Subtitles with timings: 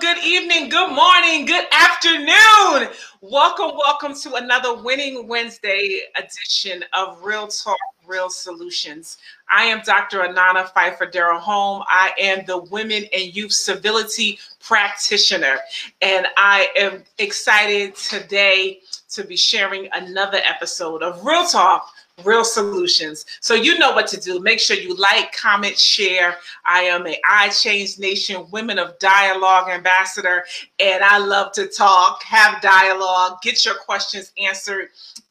[0.00, 2.88] good evening, good morning, good afternoon.
[3.20, 9.18] Welcome, welcome to another Winning Wednesday edition of Real Talk, Real Solutions.
[9.50, 10.20] I am Dr.
[10.20, 11.82] Anana Pfeiffer Darrell Home.
[11.88, 15.58] I am the Women and Youth Civility Practitioner,
[16.00, 18.80] and I am excited today
[19.10, 21.92] to be sharing another episode of Real Talk
[22.24, 23.24] real solutions.
[23.40, 24.40] So you know what to do.
[24.40, 26.36] Make sure you like, comment, share.
[26.64, 30.44] I am a I Change Nation Women of Dialogue ambassador,
[30.80, 34.88] and I love to talk, have dialogue, get your questions answered,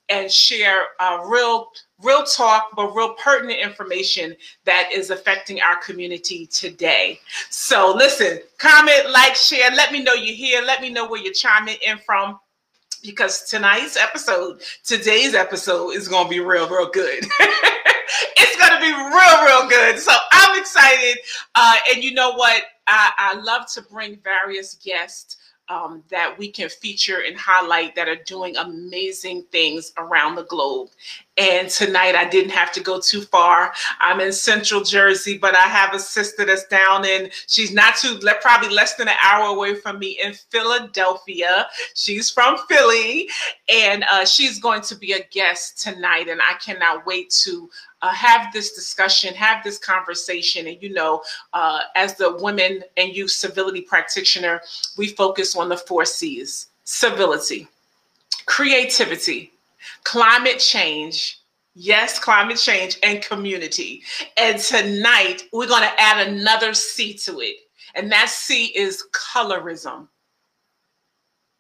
[0.10, 1.70] and share uh, real.
[2.04, 4.36] Real talk, but real pertinent information
[4.66, 7.20] that is affecting our community today.
[7.50, 9.72] So, listen, comment, like, share.
[9.72, 10.62] Let me know you're here.
[10.62, 12.40] Let me know where you're chiming in from
[13.08, 17.26] because tonight's episode, today's episode is going to be real, real good.
[18.38, 19.98] it's going to be real, real good.
[19.98, 21.18] So I'm excited.
[21.56, 22.64] Uh, and you know what?
[22.86, 25.38] I, I love to bring various guests
[25.70, 30.90] um, that we can feature and highlight that are doing amazing things around the globe.
[31.38, 33.74] And tonight I didn't have to go too far.
[34.00, 38.20] I'm in Central Jersey, but I have a sister that's down in, she's not too,
[38.42, 41.68] probably less than an hour away from me in Philadelphia.
[41.94, 43.30] She's from Philly
[43.70, 46.28] and uh, she's going to be a guest tonight.
[46.28, 47.70] And I cannot wait to
[48.02, 50.68] uh, have this discussion, have this conversation.
[50.68, 51.22] And you know,
[51.54, 54.62] uh, as the women and youth civility practitioner,
[54.98, 57.68] we focus on the four C's civility,
[58.46, 59.52] creativity,
[60.08, 61.42] climate change.
[61.76, 64.04] Yes, climate change and community.
[64.38, 67.58] And tonight we're going to add another C to it.
[67.94, 70.08] And that C is colorism.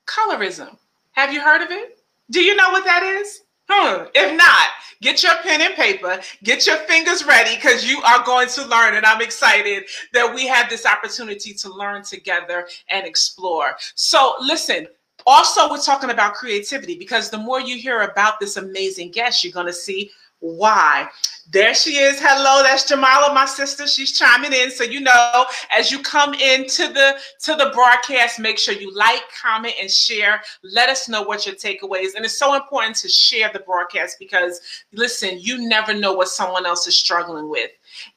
[0.07, 0.77] Colorism.
[1.11, 1.99] Have you heard of it?
[2.31, 3.41] Do you know what that is?
[3.69, 4.05] Hmm.
[4.15, 4.67] If not,
[5.01, 8.95] get your pen and paper, get your fingers ready because you are going to learn.
[8.95, 13.75] And I'm excited that we have this opportunity to learn together and explore.
[13.95, 14.87] So, listen,
[15.27, 19.51] also, we're talking about creativity because the more you hear about this amazing guest, you're
[19.51, 20.09] going to see
[20.39, 21.09] why.
[21.49, 22.19] There she is.
[22.19, 23.87] Hello, that's Jamala, my sister.
[23.87, 24.69] She's chiming in.
[24.69, 29.21] So you know, as you come into the to the broadcast, make sure you like,
[29.41, 30.41] comment, and share.
[30.61, 32.15] Let us know what your takeaways.
[32.15, 34.59] And it's so important to share the broadcast because
[34.91, 37.71] listen, you never know what someone else is struggling with.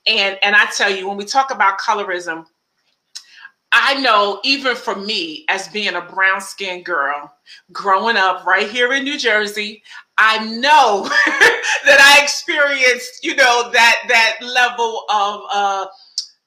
[0.06, 2.46] And and I tell you, when we talk about colorism,
[3.72, 7.32] I know even for me, as being a brown skinned girl,
[7.72, 9.82] growing up right here in New Jersey,
[10.18, 11.04] I know
[11.84, 15.86] that I experienced, you know, that that level of uh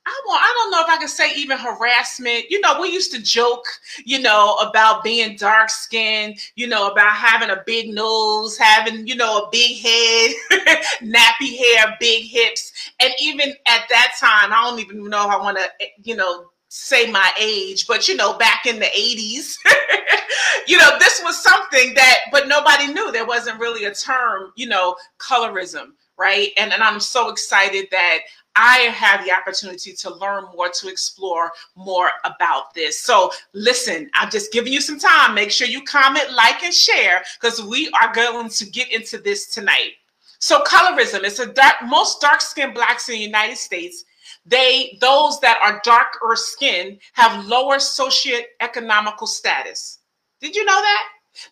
[0.05, 2.49] I want I don't know if I can say even harassment.
[2.49, 3.63] You know, we used to joke,
[4.03, 9.15] you know, about being dark skinned, you know, about having a big nose, having, you
[9.15, 10.31] know, a big head,
[11.01, 12.91] nappy hair, big hips.
[12.99, 15.69] And even at that time, I don't even know if I want to,
[16.03, 19.57] you know, say my age, but you know, back in the 80s,
[20.67, 24.65] you know, this was something that, but nobody knew there wasn't really a term, you
[24.65, 26.49] know, colorism, right?
[26.57, 28.21] And, and I'm so excited that
[28.55, 32.99] I have the opportunity to learn more, to explore more about this.
[32.99, 35.35] So, listen, I'm just giving you some time.
[35.35, 39.45] Make sure you comment, like, and share because we are going to get into this
[39.45, 39.91] tonight.
[40.39, 44.05] So, colorism is a dark, most dark skinned blacks in the United States
[44.45, 49.99] they those that are darker skinned have lower socioeconomical status.
[50.41, 51.03] Did you know that?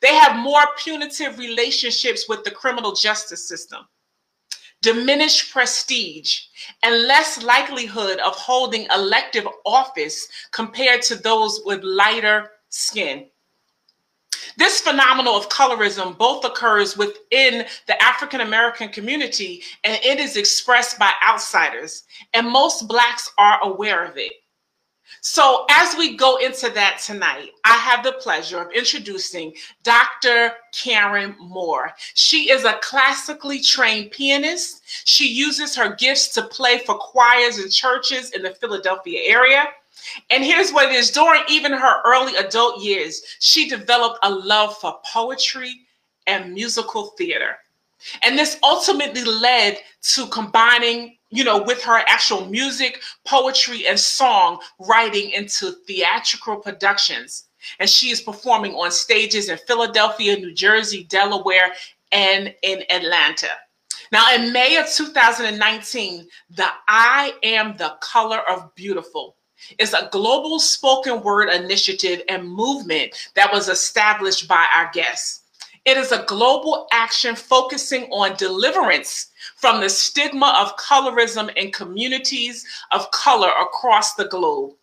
[0.01, 3.87] They have more punitive relationships with the criminal justice system,
[4.81, 6.41] diminished prestige,
[6.83, 13.27] and less likelihood of holding elective office compared to those with lighter skin.
[14.57, 20.99] This phenomenon of colorism both occurs within the African American community and it is expressed
[20.99, 22.03] by outsiders,
[22.33, 24.33] and most Blacks are aware of it.
[25.19, 29.53] So, as we go into that tonight, I have the pleasure of introducing
[29.83, 30.53] Dr.
[30.73, 31.91] Karen Moore.
[32.13, 34.81] She is a classically trained pianist.
[35.05, 39.65] She uses her gifts to play for choirs and churches in the Philadelphia area.
[40.29, 44.77] And here's what it is during even her early adult years, she developed a love
[44.77, 45.81] for poetry
[46.27, 47.57] and musical theater.
[48.23, 49.77] And this ultimately led
[50.13, 57.45] to combining, you know, with her actual music, poetry, and song writing into theatrical productions.
[57.79, 61.73] And she is performing on stages in Philadelphia, New Jersey, Delaware,
[62.11, 63.49] and in Atlanta.
[64.11, 69.35] Now, in May of 2019, the I Am the Color of Beautiful
[69.77, 75.41] is a global spoken word initiative and movement that was established by our guests.
[75.85, 82.65] It is a global action focusing on deliverance from the stigma of colorism in communities
[82.91, 84.73] of color across the globe.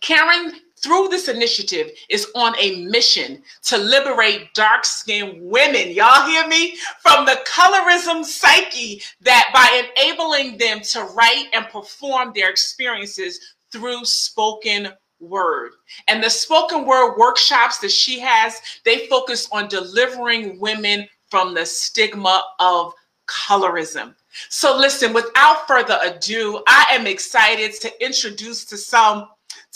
[0.00, 0.52] Karen
[0.84, 5.90] through this initiative, is on a mission to liberate dark skinned women.
[5.90, 6.76] Y'all hear me?
[7.00, 14.04] From the colorism psyche that by enabling them to write and perform their experiences through
[14.04, 14.88] spoken
[15.18, 15.72] word.
[16.06, 21.66] And the spoken word workshops that she has, they focus on delivering women from the
[21.66, 22.92] stigma of
[23.26, 24.14] colorism.
[24.48, 29.28] So, listen, without further ado, I am excited to introduce to some,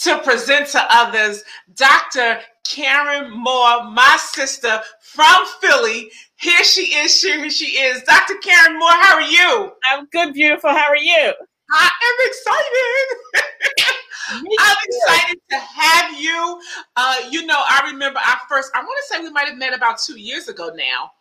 [0.02, 1.42] to present to others,
[1.74, 2.38] Dr.
[2.64, 6.10] Karen Moore, my sister from Philly.
[6.36, 8.02] Here she is, here she is.
[8.02, 8.34] Dr.
[8.42, 9.72] Karen Moore, how are you?
[9.90, 10.70] I'm good, beautiful.
[10.70, 11.32] How are you?
[11.70, 13.94] I am excited.
[14.30, 16.60] I'm excited to have you.
[16.96, 19.74] Uh, you know, I remember I first, I want to say we might have met
[19.74, 21.12] about two years ago now.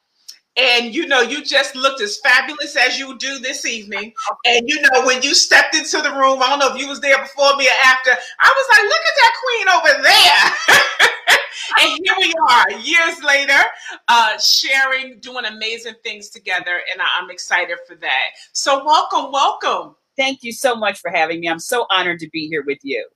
[0.58, 4.12] And you know, you just looked as fabulous as you do this evening.
[4.46, 7.00] And you know, when you stepped into the room, I don't know if you was
[7.00, 11.40] there before me or after, I was like, look at that queen over there.
[11.80, 13.64] and here we are, years later,
[14.08, 16.82] uh, sharing, doing amazing things together.
[16.92, 18.26] And I'm excited for that.
[18.54, 19.96] So welcome, welcome.
[20.18, 21.48] Thank you so much for having me.
[21.48, 23.08] I'm so honored to be here with you.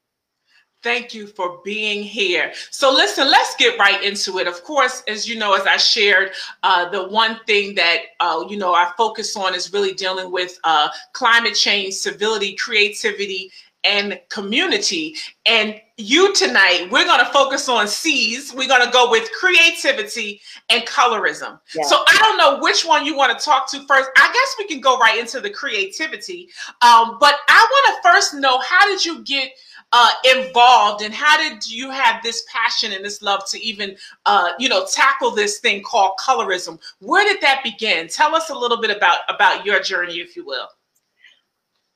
[0.84, 2.54] Thank you for being here.
[2.72, 4.48] So, listen, let's get right into it.
[4.48, 6.32] Of course, as you know, as I shared,
[6.64, 10.58] uh, the one thing that, uh, you know, I focus on is really dealing with
[10.64, 13.52] uh, climate change, civility, creativity,
[13.84, 15.16] and community.
[15.46, 18.54] And you tonight, we're going to focus on C's.
[18.54, 21.60] We're going to go with creativity and colorism.
[21.76, 21.84] Yeah.
[21.84, 24.10] So I don't know which one you want to talk to first.
[24.18, 26.50] I guess we can go right into the creativity.
[26.82, 29.52] Um, but I want to first know how did you get
[29.92, 33.96] uh, involved and how did you have this passion and this love to even,
[34.26, 36.80] uh, you know, tackle this thing called colorism?
[37.00, 38.08] Where did that begin?
[38.08, 40.68] Tell us a little bit about, about your journey, if you will.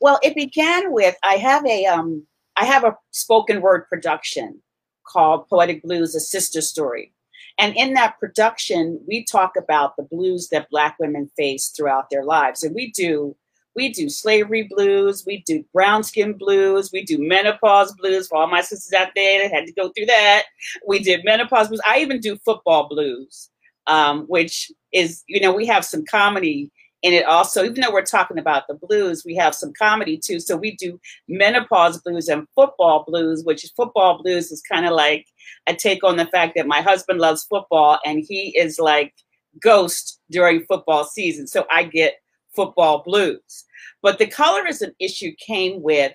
[0.01, 2.25] Well, it began with I have a um
[2.55, 4.61] I have a spoken word production
[5.07, 7.11] called Poetic Blues: A Sister Story.
[7.57, 12.25] And in that production, we talk about the blues that Black women face throughout their
[12.25, 12.63] lives.
[12.63, 13.35] And we do
[13.75, 18.47] we do slavery blues, we do brown skin blues, we do menopause blues for all
[18.47, 20.43] my sisters out there that had to go through that.
[20.87, 21.81] We did menopause blues.
[21.85, 23.49] I even do football blues,
[23.87, 26.71] um, which is, you know, we have some comedy
[27.05, 30.39] and it also, even though we're talking about the blues, we have some comedy too.
[30.39, 35.27] So we do menopause blues and football blues, which football blues is kind of like
[35.67, 39.13] a take on the fact that my husband loves football and he is like
[39.61, 41.45] ghost during football season.
[41.45, 42.15] So I get
[42.55, 43.65] football blues.
[44.01, 46.11] But the colorism issue came with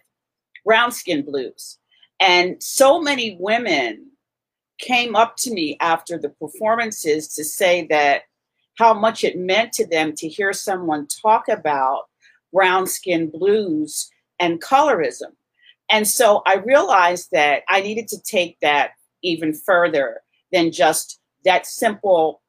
[0.65, 1.79] brown skin blues.
[2.19, 4.11] And so many women
[4.81, 8.23] came up to me after the performances to say that
[8.81, 12.05] how much it meant to them to hear someone talk about
[12.51, 15.33] brown skin blues and colorism.
[15.91, 18.93] And so I realized that I needed to take that
[19.23, 22.41] even further than just that simple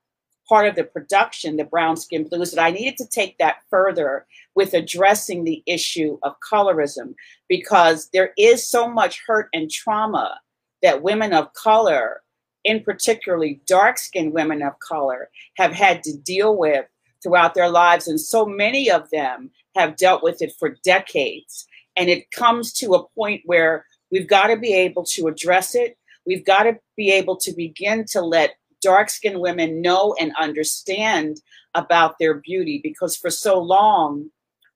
[0.47, 4.25] part of the production, the brown skin blues, that I needed to take that further
[4.55, 7.13] with addressing the issue of colorism
[7.49, 10.39] because there is so much hurt and trauma
[10.81, 12.21] that women of color
[12.63, 16.85] in particularly dark skinned women of color, have had to deal with
[17.21, 18.07] throughout their lives.
[18.07, 21.67] And so many of them have dealt with it for decades.
[21.95, 25.97] And it comes to a point where we've got to be able to address it.
[26.25, 31.41] We've got to be able to begin to let dark skinned women know and understand
[31.75, 34.29] about their beauty because for so long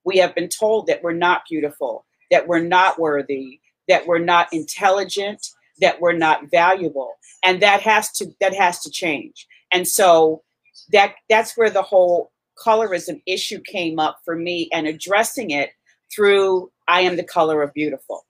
[0.04, 4.48] we have been told that we're not beautiful, that we're not worthy, that we're not
[4.54, 5.50] intelligent,
[5.82, 10.42] that we're not valuable and that has to that has to change and so
[10.92, 12.32] that that's where the whole
[12.64, 15.72] colorism issue came up for me and addressing it
[16.14, 18.26] through i am the color of beautiful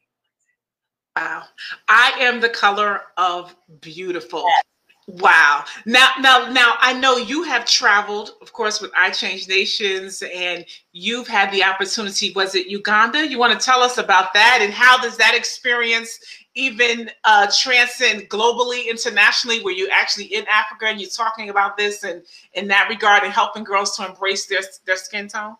[1.15, 1.43] wow
[1.87, 4.63] i am the color of beautiful yes.
[5.07, 5.65] Wow.
[5.85, 10.65] Now, now, now, I know you have traveled, of course, with I Change Nations, and
[10.93, 12.31] you've had the opportunity.
[12.35, 13.27] Was it Uganda?
[13.27, 16.17] You want to tell us about that, and how does that experience
[16.55, 19.61] even uh, transcend globally, internationally?
[19.61, 23.31] Were you're actually in Africa and you're talking about this, and in that regard, and
[23.31, 25.55] helping girls to embrace their their skin tone?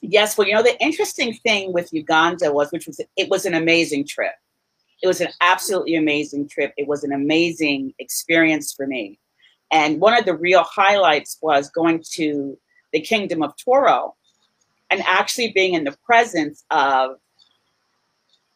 [0.00, 0.36] Yes.
[0.36, 4.06] Well, you know, the interesting thing with Uganda was, which was, it was an amazing
[4.06, 4.34] trip
[5.04, 6.72] it was an absolutely amazing trip.
[6.78, 9.18] It was an amazing experience for me.
[9.70, 12.56] And one of the real highlights was going to
[12.94, 14.14] the kingdom of Toro
[14.90, 17.16] and actually being in the presence of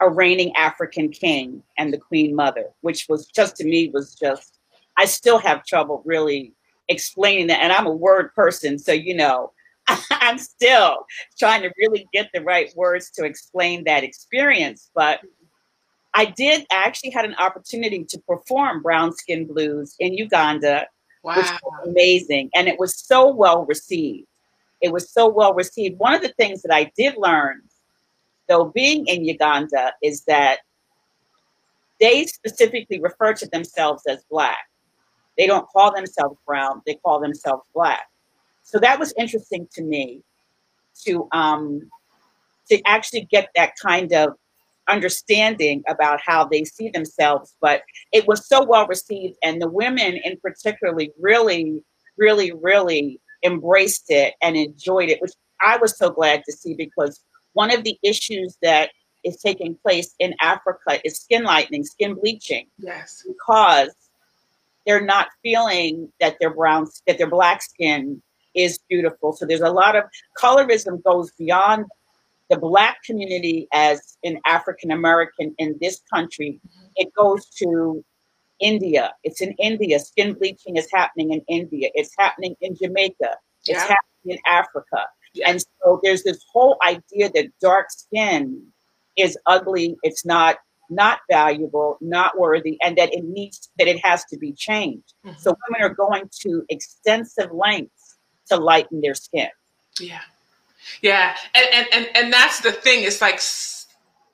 [0.00, 4.58] a reigning African king and the queen mother, which was just to me was just,
[4.96, 6.52] I still have trouble really
[6.88, 7.60] explaining that.
[7.60, 9.52] And I'm a word person, so you know,
[10.10, 11.06] I'm still
[11.38, 14.90] trying to really get the right words to explain that experience.
[14.94, 15.20] But
[16.14, 20.86] I did I actually had an opportunity to perform Brown Skin Blues in Uganda,
[21.22, 21.36] wow.
[21.36, 22.50] which was amazing.
[22.54, 24.26] And it was so well received.
[24.80, 25.98] It was so well received.
[25.98, 27.62] One of the things that I did learn,
[28.48, 30.58] though, being in Uganda, is that
[32.00, 34.58] they specifically refer to themselves as black.
[35.36, 38.08] They don't call themselves brown, they call themselves black.
[38.62, 40.22] So that was interesting to me
[41.04, 41.88] to um,
[42.68, 44.34] to actually get that kind of
[44.88, 47.54] understanding about how they see themselves.
[47.60, 51.82] But it was so well received, and the women in particularly really,
[52.16, 57.22] really, really embraced it and enjoyed it, which I was so glad to see because
[57.52, 58.90] one of the issues that
[59.24, 62.66] is taking place in Africa is skin lightening, skin bleaching.
[62.78, 63.24] Yes.
[63.26, 63.90] Because
[64.86, 68.22] they're not feeling that their brown that their black skin
[68.54, 69.32] is beautiful.
[69.32, 70.04] So there's a lot of
[70.40, 71.86] colorism goes beyond
[72.48, 76.60] the black community as an African American in this country.
[76.66, 76.86] Mm-hmm.
[76.96, 78.04] It goes to
[78.60, 79.12] India.
[79.22, 79.98] It's in India.
[79.98, 81.90] Skin bleaching is happening in India.
[81.94, 83.36] It's happening in Jamaica.
[83.66, 83.80] It's yeah.
[83.80, 85.06] happening in Africa.
[85.46, 88.66] And so there's this whole idea that dark skin
[89.16, 89.96] is ugly.
[90.02, 90.58] It's not
[90.90, 95.14] not valuable, not worthy, and that it needs that it has to be changed.
[95.24, 95.38] Mm-hmm.
[95.38, 98.16] So women are going to extensive lengths
[98.48, 99.48] to lighten their skin.
[100.00, 100.20] Yeah.
[101.02, 101.36] Yeah.
[101.54, 103.04] And and and, and that's the thing.
[103.04, 103.40] It's like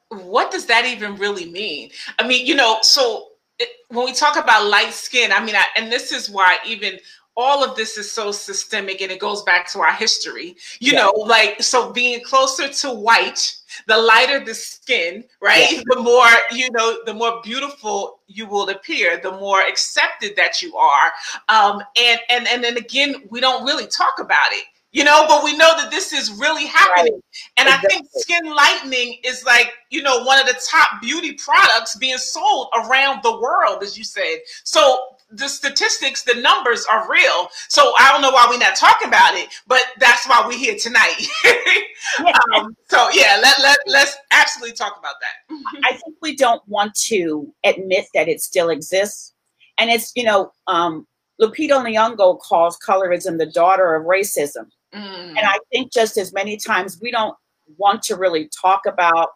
[0.08, 1.90] what does that even really mean?
[2.18, 5.64] I mean, you know, so it, when we talk about light skin, I mean, I,
[5.76, 6.98] and this is why even
[7.36, 11.00] all of this is so systemic and it goes back to our history you yeah.
[11.00, 15.82] know like so being closer to white the lighter the skin right yeah.
[15.86, 20.76] the more you know the more beautiful you will appear the more accepted that you
[20.76, 21.12] are
[21.48, 24.64] um and and and then again we don't really talk about it
[24.94, 27.14] you know, but we know that this is really happening.
[27.14, 27.22] Right.
[27.56, 27.88] And exactly.
[27.88, 32.16] I think skin lightening is like, you know, one of the top beauty products being
[32.16, 34.38] sold around the world, as you said.
[34.62, 37.48] So the statistics, the numbers are real.
[37.68, 40.76] So I don't know why we're not talking about it, but that's why we're here
[40.78, 41.26] tonight.
[42.54, 45.80] um, so yeah, let, let, let's absolutely talk about that.
[45.84, 49.32] I think we don't want to admit that it still exists.
[49.78, 51.06] And it's, you know, um,
[51.40, 54.66] Lupita Nyong'o calls colorism the daughter of racism.
[54.94, 55.30] Mm.
[55.30, 57.36] And I think just as many times we don't
[57.76, 59.30] want to really talk about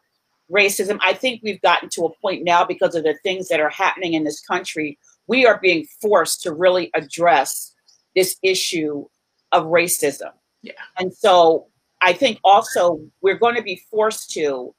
[0.50, 0.98] racism.
[1.02, 4.14] I think we've gotten to a point now because of the things that are happening
[4.14, 4.98] in this country.
[5.28, 7.74] We are being forced to really address
[8.16, 9.06] this issue
[9.52, 10.32] of racism.
[10.62, 10.72] Yeah.
[10.98, 11.66] And so
[12.02, 14.74] I think also we're going to be forced to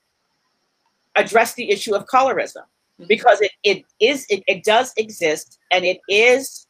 [1.15, 3.05] address the issue of colorism mm-hmm.
[3.07, 6.67] because it, it is it, it does exist and it is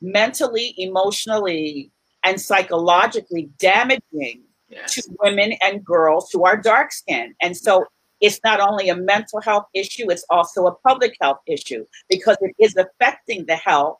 [0.00, 1.90] mentally, emotionally,
[2.24, 4.94] and psychologically damaging yes.
[4.94, 7.34] to women and girls who are dark skinned.
[7.40, 7.86] And so
[8.22, 12.54] it's not only a mental health issue, it's also a public health issue because it
[12.58, 13.98] is affecting the health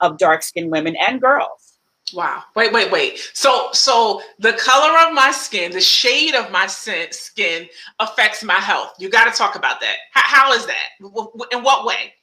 [0.00, 1.78] of dark skinned women and girls.
[2.12, 2.42] Wow.
[2.56, 3.20] Wait, wait, wait.
[3.34, 7.68] So so the color of my skin, the shade of my skin
[8.00, 8.94] affects my health.
[8.98, 9.96] You got to talk about that.
[10.12, 10.88] How, how is that?
[11.52, 12.14] In what way?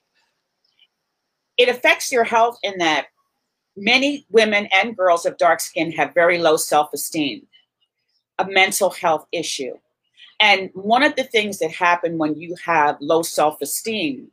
[1.56, 3.08] It affects your health in that
[3.78, 7.48] many women and girls of dark skin have very low self-esteem,
[8.40, 9.74] a mental health issue.
[10.40, 14.30] And one of the things that happen when you have low self-esteem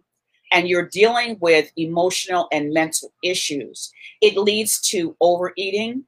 [0.52, 6.04] and you're dealing with emotional and mental issues, it leads to overeating.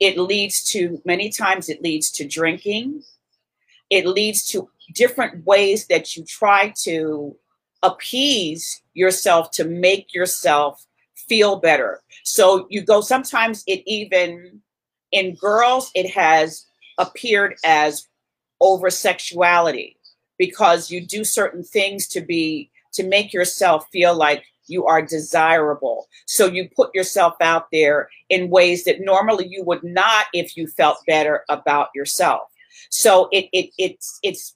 [0.00, 3.04] It leads to, many times, it leads to drinking.
[3.88, 7.36] It leads to different ways that you try to
[7.84, 10.84] appease yourself to make yourself
[11.14, 12.00] feel better.
[12.24, 14.60] So you go, sometimes it even,
[15.12, 16.66] in girls, it has
[16.98, 18.08] appeared as
[18.62, 19.96] over sexuality
[20.38, 26.08] because you do certain things to be, to make yourself feel like you are desirable.
[26.26, 30.66] So you put yourself out there in ways that normally you would not if you
[30.66, 32.48] felt better about yourself.
[32.88, 34.54] So it, it it's it's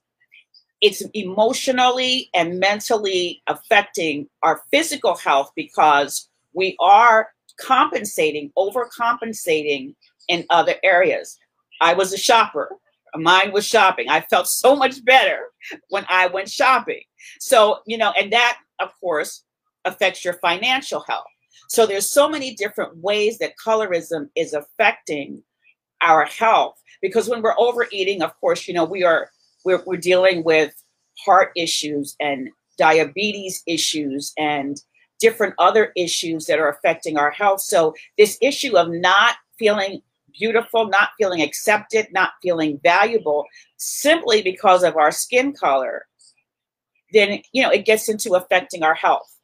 [0.80, 9.94] it's emotionally and mentally affecting our physical health because we are compensating, overcompensating
[10.28, 11.38] in other areas.
[11.80, 12.70] I was a shopper.
[13.16, 14.08] Mine was shopping.
[14.08, 15.50] I felt so much better
[15.88, 17.02] when I went shopping.
[17.40, 19.44] So, you know, and that, of course,
[19.84, 21.26] affects your financial health.
[21.68, 25.42] So there's so many different ways that colorism is affecting
[26.02, 29.30] our health because when we're overeating, of course, you know, we are
[29.64, 30.72] we're, we're dealing with
[31.24, 34.80] heart issues and diabetes issues and
[35.18, 37.60] different other issues that are affecting our health.
[37.60, 40.02] So, this issue of not feeling
[40.38, 43.44] beautiful, not feeling accepted, not feeling valuable
[43.76, 46.06] simply because of our skin color,
[47.12, 49.36] then you know it gets into affecting our health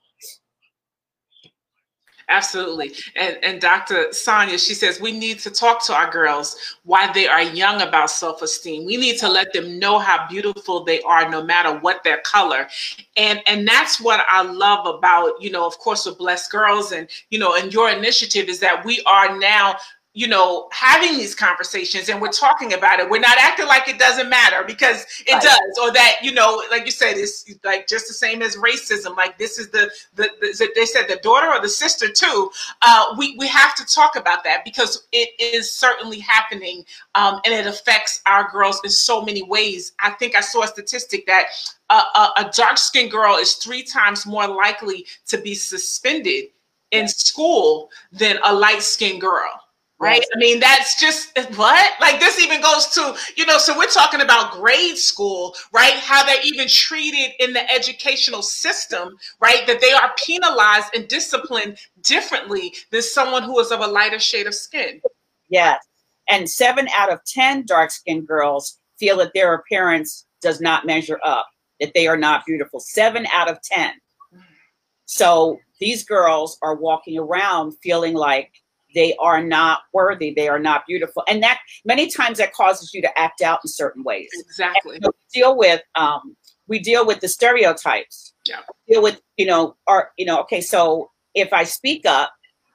[2.33, 2.93] Absolutely.
[3.15, 4.11] And, and Dr.
[4.13, 8.11] Sonia, she says we need to talk to our girls while they are young about
[8.11, 8.87] self esteem.
[8.87, 12.69] We need to let them know how beautiful they are, no matter what their color.
[13.19, 17.07] And, and that's what I love about, you know, of course, with Blessed Girls and,
[17.29, 19.77] you know, and your initiative is that we are now
[20.15, 23.09] you know, having these conversations and we're talking about it.
[23.09, 25.43] We're not acting like it doesn't matter because it right.
[25.43, 29.17] does, or that you know, like you said, it's like just the same as racism.
[29.17, 32.51] Like this is the the, the they said the daughter or the sister too.
[32.83, 37.55] Uh, we we have to talk about that because it is certainly happening, um, and
[37.55, 39.93] it affects our girls in so many ways.
[39.99, 41.47] I think I saw a statistic that
[41.89, 46.47] a, a, a dark skinned girl is three times more likely to be suspended
[46.91, 49.63] in school than a light skinned girl
[50.03, 50.25] right?
[50.35, 51.93] I mean, that's just what?
[52.01, 55.95] Like, this even goes to, you know, so we're talking about grade school, right?
[55.95, 59.67] How they're even treated in the educational system, right?
[59.67, 64.47] That they are penalized and disciplined differently than someone who is of a lighter shade
[64.47, 65.01] of skin.
[65.49, 65.87] Yes.
[66.29, 71.21] And seven out of 10 dark skinned girls feel that their appearance does not measure
[71.25, 71.47] up,
[71.81, 72.81] that they are not beautiful.
[72.81, 73.93] Seven out of 10.
[75.05, 78.51] So these girls are walking around feeling like
[78.95, 81.23] they are not worthy they are not beautiful.
[81.29, 84.29] And that many times that causes you to act out in certain ways.
[84.35, 84.99] Exactly.
[85.03, 86.37] So deal with um
[86.69, 88.35] we deal with the stereotypes.
[88.47, 88.61] Yeah.
[88.89, 92.33] Deal with you know our you know okay so if i speak up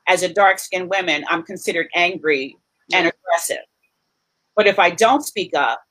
[0.07, 2.55] as a dark skinned woman i'm considered angry
[2.89, 2.99] yeah.
[2.99, 3.65] and aggressive.
[4.55, 5.81] But if i don't speak up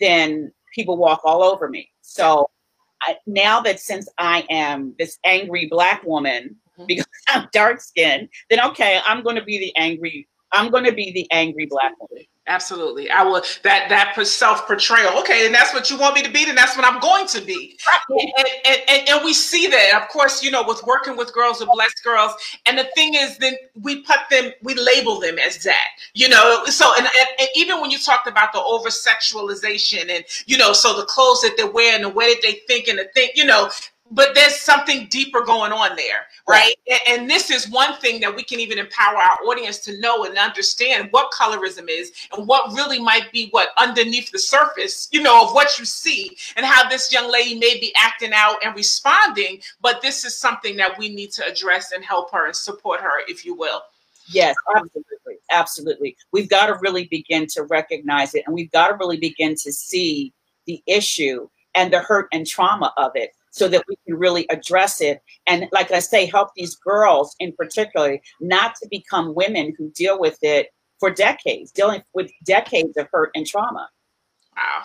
[0.00, 1.90] then people walk all over me.
[2.02, 2.50] So
[3.02, 6.56] I, now that since i am this angry black woman.
[6.86, 10.28] because I'm dark skinned, then okay, I'm going to be the angry.
[10.52, 12.24] I'm going to be the angry black woman.
[12.48, 13.42] Absolutely, I will.
[13.62, 15.18] That that self portrayal.
[15.18, 17.42] Okay, and that's what you want me to be, then that's what I'm going to
[17.42, 17.78] be.
[18.08, 18.30] And,
[18.64, 21.68] and, and, and, we see that, of course, you know, with working with girls with
[21.70, 22.32] blessed girls.
[22.64, 25.88] And the thing is, then we put them, we label them as that.
[26.14, 30.56] You know, so and, and even when you talked about the over sexualization and you
[30.56, 33.28] know, so the clothes that they're wearing, the way that they think, and the thing,
[33.34, 33.68] you know,
[34.10, 36.74] but there's something deeper going on there right.
[37.08, 40.36] and this is one thing that we can even empower our audience to know and
[40.38, 45.44] understand what colorism is and what really might be what underneath the surface you know
[45.44, 49.60] of what you see and how this young lady may be acting out and responding
[49.80, 53.20] but this is something that we need to address and help her and support her
[53.28, 53.82] if you will.
[54.30, 55.08] Yes absolutely
[55.50, 56.16] absolutely.
[56.32, 59.72] We've got to really begin to recognize it and we've got to really begin to
[59.72, 60.32] see
[60.66, 65.00] the issue and the hurt and trauma of it so that we can really address
[65.00, 65.22] it.
[65.46, 70.18] And like I say, help these girls in particular not to become women who deal
[70.18, 73.88] with it for decades, dealing with decades of hurt and trauma.
[74.56, 74.84] Wow.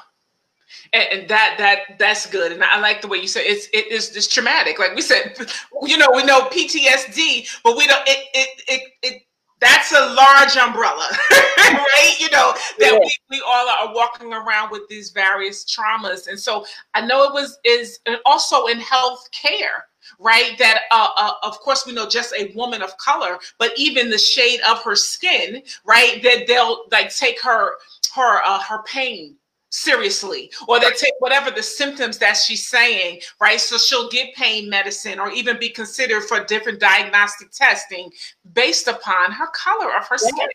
[0.92, 4.16] And, that that that's good, and I like the way you said it's it is
[4.16, 4.80] it's traumatic.
[4.80, 5.38] Like we said,
[5.84, 8.08] you know, we know PTSD, but we don't.
[8.08, 9.23] It it it, it
[9.64, 11.08] that's a large umbrella,
[11.58, 12.16] right?
[12.20, 13.00] You know, that yeah.
[13.00, 16.28] we, we all are walking around with these various traumas.
[16.28, 19.86] And so I know it was is also in health care
[20.20, 24.10] right that uh, uh, of course we know just a woman of color but even
[24.10, 27.78] the shade of her skin right that they'll like take her
[28.14, 29.36] her uh, her pain
[29.74, 33.60] seriously or they take whatever the symptoms that she's saying right?
[33.60, 38.12] So she'll get pain medicine or even be considered for different diagnostic testing
[38.54, 40.48] based upon her color of her skin.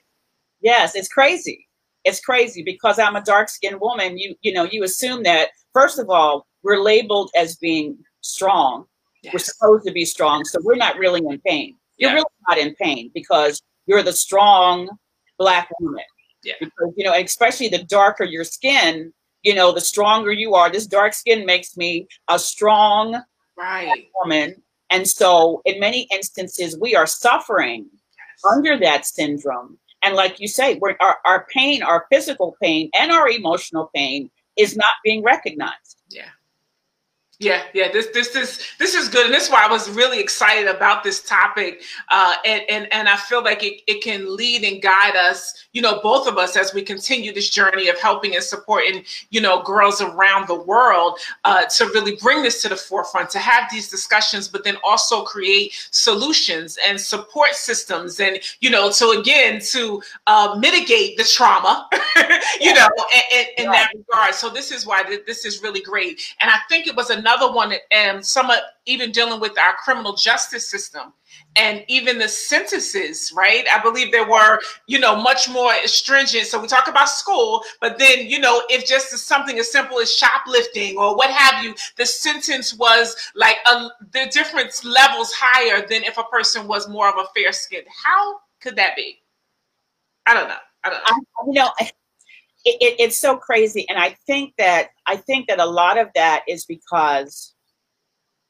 [0.61, 0.95] Yes.
[0.95, 1.67] It's crazy.
[2.05, 4.17] It's crazy because i'm a dark skinned woman.
[4.17, 8.87] You you know you assume that first of all we're labeled as being strong.
[9.23, 9.35] Yes.
[9.35, 11.75] we're supposed to be strong so we're not really in pain.
[11.97, 12.15] You're yeah.
[12.15, 14.89] really not in pain because you're the strong
[15.39, 16.05] black woman
[16.43, 16.55] yeah.
[16.61, 20.71] Because, you know, especially the darker your skin, you know, the stronger you are.
[20.71, 23.23] This dark skin makes me a strong
[23.57, 24.09] right.
[24.17, 24.63] woman.
[24.91, 28.53] And so, in many instances, we are suffering yes.
[28.53, 29.79] under that syndrome.
[30.03, 34.31] And like you say, we're, our, our pain, our physical pain, and our emotional pain
[34.57, 36.03] is not being recognized.
[36.09, 36.29] Yeah.
[37.41, 37.93] Yeah, yeah.
[37.93, 41.05] This this is this is good, and this is why I was really excited about
[41.05, 41.83] this topic.
[42.11, 45.81] Uh, and and and I feel like it, it can lead and guide us, you
[45.81, 49.63] know, both of us as we continue this journey of helping and supporting, you know,
[49.63, 53.89] girls around the world uh, to really bring this to the forefront, to have these
[53.89, 60.03] discussions, but then also create solutions and support systems, and you know, to again to
[60.27, 61.89] uh, mitigate the trauma,
[62.61, 62.89] you know,
[63.33, 64.35] in, in, in that regard.
[64.35, 67.53] So this is why this is really great, and I think it was another another
[67.53, 71.13] one, and some of, even dealing with our criminal justice system
[71.57, 73.65] and even the sentences, right?
[73.73, 76.47] I believe there were, you know, much more stringent.
[76.47, 80.15] So we talk about school, but then, you know, if just something as simple as
[80.15, 86.05] shoplifting or what have you, the sentence was like a, the difference levels higher than
[86.05, 87.83] if a person was more of a fair skin.
[88.05, 89.19] How could that be?
[90.27, 90.57] I don't know.
[90.85, 91.05] I don't know.
[91.07, 91.71] I, you know,
[92.69, 96.09] it, it, it's so crazy, and I think that I think that a lot of
[96.15, 97.55] that is because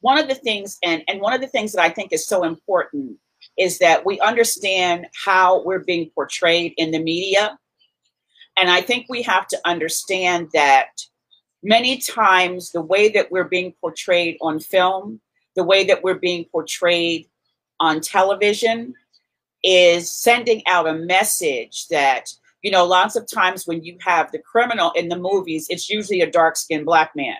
[0.00, 2.44] one of the things, and, and one of the things that I think is so
[2.44, 3.18] important
[3.56, 7.58] is that we understand how we're being portrayed in the media.
[8.56, 10.90] And I think we have to understand that
[11.62, 15.20] many times the way that we're being portrayed on film,
[15.56, 17.26] the way that we're being portrayed
[17.80, 18.94] on television,
[19.64, 22.30] is sending out a message that,
[22.62, 26.20] you know, lots of times when you have the criminal in the movies, it's usually
[26.20, 27.36] a dark skinned black man.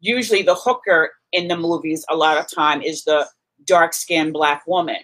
[0.00, 3.26] Usually the hooker in the movies a lot of time is the
[3.64, 4.98] dark skinned black woman.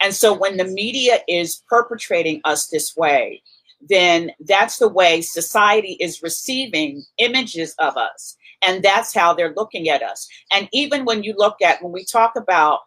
[0.00, 3.42] And so when the media is perpetrating us this way,
[3.88, 8.36] then that's the way society is receiving images of us.
[8.62, 10.28] And that's how they're looking at us.
[10.50, 12.80] And even when you look at, when we talk about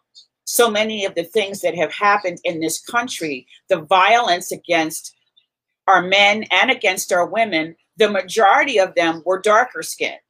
[0.44, 5.14] so many of the things that have happened in this country, the violence against
[5.86, 10.20] our men and against our women, the majority of them were darker skinned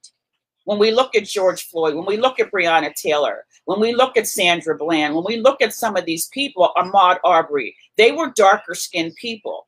[0.65, 4.17] when we look at George Floyd, when we look at Breonna Taylor, when we look
[4.17, 8.31] at Sandra Bland, when we look at some of these people, Ahmaud Arbery, they were
[8.35, 9.65] darker skinned people.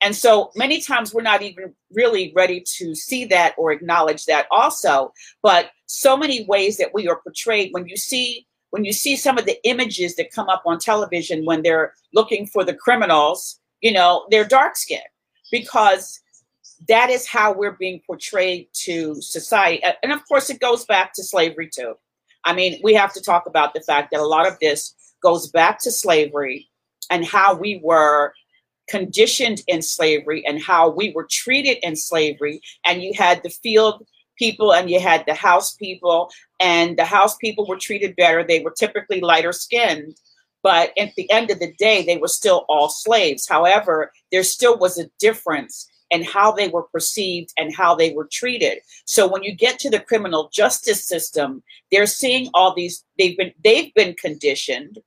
[0.00, 4.46] And so many times we're not even really ready to see that or acknowledge that
[4.50, 5.12] also.
[5.42, 9.36] But so many ways that we are portrayed when you see when you see some
[9.36, 13.92] of the images that come up on television when they're looking for the criminals, you
[13.92, 15.02] know, they're dark skinned
[15.52, 16.18] because
[16.88, 19.80] that is how we're being portrayed to society.
[20.02, 21.94] And of course, it goes back to slavery too.
[22.44, 25.48] I mean, we have to talk about the fact that a lot of this goes
[25.48, 26.68] back to slavery
[27.08, 28.32] and how we were
[28.88, 32.60] conditioned in slavery and how we were treated in slavery.
[32.84, 34.04] And you had the field
[34.36, 38.42] people and you had the house people, and the house people were treated better.
[38.42, 40.16] They were typically lighter skinned.
[40.62, 43.48] But at the end of the day, they were still all slaves.
[43.48, 48.28] However, there still was a difference and how they were perceived and how they were
[48.30, 48.78] treated.
[49.06, 53.52] So when you get to the criminal justice system, they're seeing all these they've been
[53.64, 54.98] they've been conditioned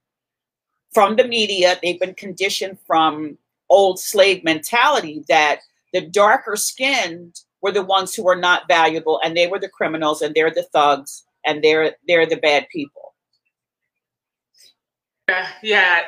[0.93, 3.37] from the media, they've been conditioned from
[3.69, 5.59] old slave mentality that
[5.93, 10.21] the darker skinned were the ones who were not valuable and they were the criminals
[10.21, 13.04] and they're the thugs and they're they're the bad people.
[15.29, 16.01] Yeah, yeah.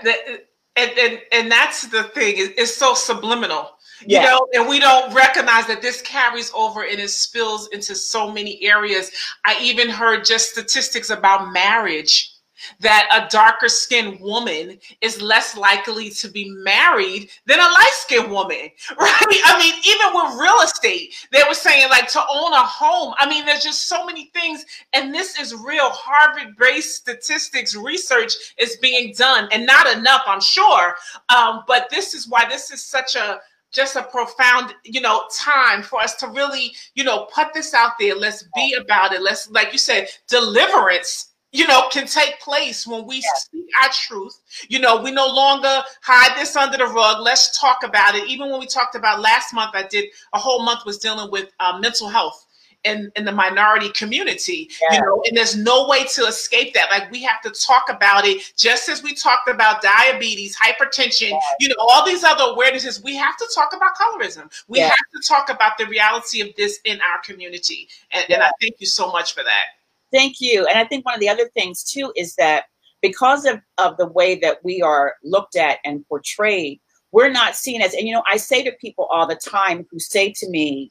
[0.76, 3.72] And, and, and that's the thing, it's so subliminal.
[4.06, 8.32] You know and we don't recognize that this carries over and it spills into so
[8.32, 9.12] many areas.
[9.44, 12.37] I even heard just statistics about marriage
[12.80, 18.32] that a darker skinned woman is less likely to be married than a light skinned
[18.32, 19.42] woman, right?
[19.46, 23.14] I mean, even with real estate, they were saying like to own a home.
[23.18, 24.66] I mean, there's just so many things.
[24.94, 30.42] And this is real Harvard based statistics research is being done, and not enough, I'm
[30.42, 30.96] sure.
[31.30, 33.40] Um, but this is why this is such a
[33.72, 37.92] just a profound, you know, time for us to really, you know, put this out
[38.00, 38.16] there.
[38.16, 39.22] Let's be about it.
[39.22, 44.40] Let's, like you said, deliverance you know, can take place when we speak our truth.
[44.68, 47.22] You know, we no longer hide this under the rug.
[47.22, 48.28] Let's talk about it.
[48.28, 51.52] Even when we talked about last month, I did a whole month was dealing with
[51.60, 52.46] uh, mental health
[52.84, 54.98] in, in the minority community, yeah.
[54.98, 56.90] you know, and there's no way to escape that.
[56.90, 61.40] Like we have to talk about it, just as we talked about diabetes, hypertension, yeah.
[61.60, 63.04] you know, all these other awarenesses.
[63.04, 64.52] We have to talk about colorism.
[64.68, 67.88] We have to talk about the reality of this in our community.
[68.12, 69.66] And, and I thank you so much for that.
[70.12, 70.66] Thank you.
[70.66, 72.66] And I think one of the other things too is that
[73.02, 76.80] because of, of the way that we are looked at and portrayed,
[77.12, 80.00] we're not seen as, and you know, I say to people all the time who
[80.00, 80.90] say to me,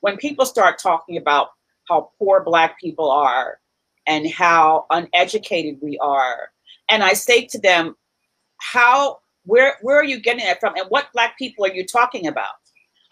[0.00, 1.48] when people start talking about
[1.88, 3.58] how poor black people are
[4.06, 6.50] and how uneducated we are
[6.88, 7.94] and i say to them
[8.58, 12.26] how where where are you getting that from and what black people are you talking
[12.26, 12.59] about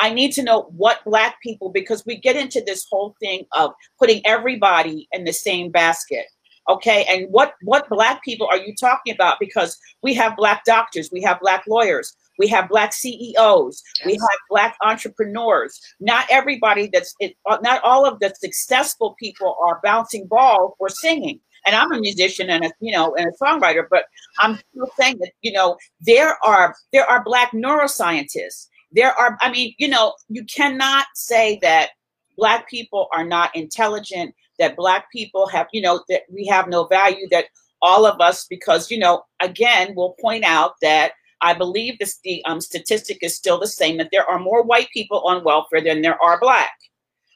[0.00, 3.72] i need to know what black people because we get into this whole thing of
[3.98, 6.26] putting everybody in the same basket
[6.68, 11.10] okay and what what black people are you talking about because we have black doctors
[11.12, 13.82] we have black lawyers we have black CEOs.
[13.98, 14.06] Yes.
[14.06, 15.78] We have black entrepreneurs.
[16.00, 21.40] Not everybody that's it, not all of the successful people are bouncing ball or singing.
[21.66, 24.04] And I'm a musician and a you know and a songwriter, but
[24.38, 28.68] I'm still saying that you know there are there are black neuroscientists.
[28.92, 31.90] There are I mean you know you cannot say that
[32.36, 36.86] black people are not intelligent that black people have, you know, that we have no
[36.86, 37.46] value, that
[37.80, 42.44] all of us, because, you know, again, we'll point out that I believe this, the
[42.44, 46.02] um, statistic is still the same that there are more white people on welfare than
[46.02, 46.72] there are black.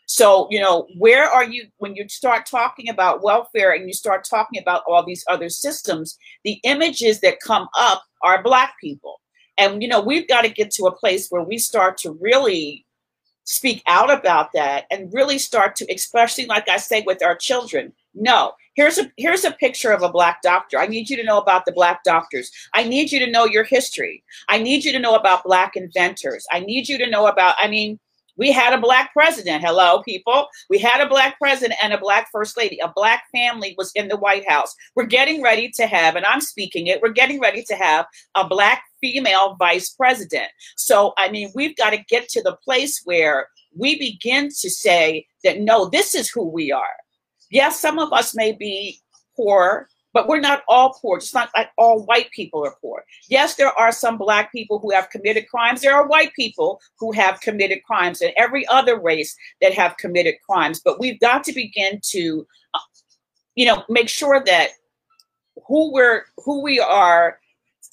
[0.07, 4.27] So, you know, where are you when you start talking about welfare and you start
[4.29, 6.19] talking about all these other systems?
[6.45, 9.21] The images that come up are black people.
[9.59, 12.87] And, you know, we've got to get to a place where we start to really
[13.45, 17.93] speak out about that and really start to, especially like I say with our children,
[18.15, 20.79] no, here's a here's a picture of a black doctor.
[20.79, 22.51] I need you to know about the black doctors.
[22.75, 24.23] I need you to know your history.
[24.49, 26.47] I need you to know about black inventors.
[26.53, 27.99] I need you to know about, I mean,
[28.37, 29.63] we had a black president.
[29.63, 30.47] Hello, people.
[30.71, 32.79] We had a black president and a black first lady.
[32.79, 34.75] A black family was in the White House.
[34.97, 38.47] We're getting ready to have, and I'm speaking it, we're getting ready to have a
[38.47, 40.49] black female vice president.
[40.77, 45.27] So, I mean, we've got to get to the place where we begin to say
[45.45, 46.97] that no, this is who we are.
[47.51, 48.99] Yes, some of us may be
[49.37, 51.19] poor, but we're not all poor.
[51.19, 53.05] It's not like all white people are poor.
[53.29, 55.81] Yes, there are some black people who have committed crimes.
[55.81, 60.35] There are white people who have committed crimes and every other race that have committed
[60.49, 60.81] crimes.
[60.85, 62.79] But we've got to begin to, uh,
[63.55, 64.71] you know, make sure that
[65.67, 67.39] who we're who we are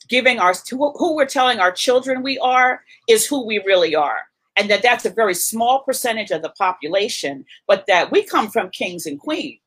[0.08, 4.22] giving our who we're telling our children we are is who we really are
[4.58, 8.70] and that that's a very small percentage of the population but that we come from
[8.70, 9.60] kings and queens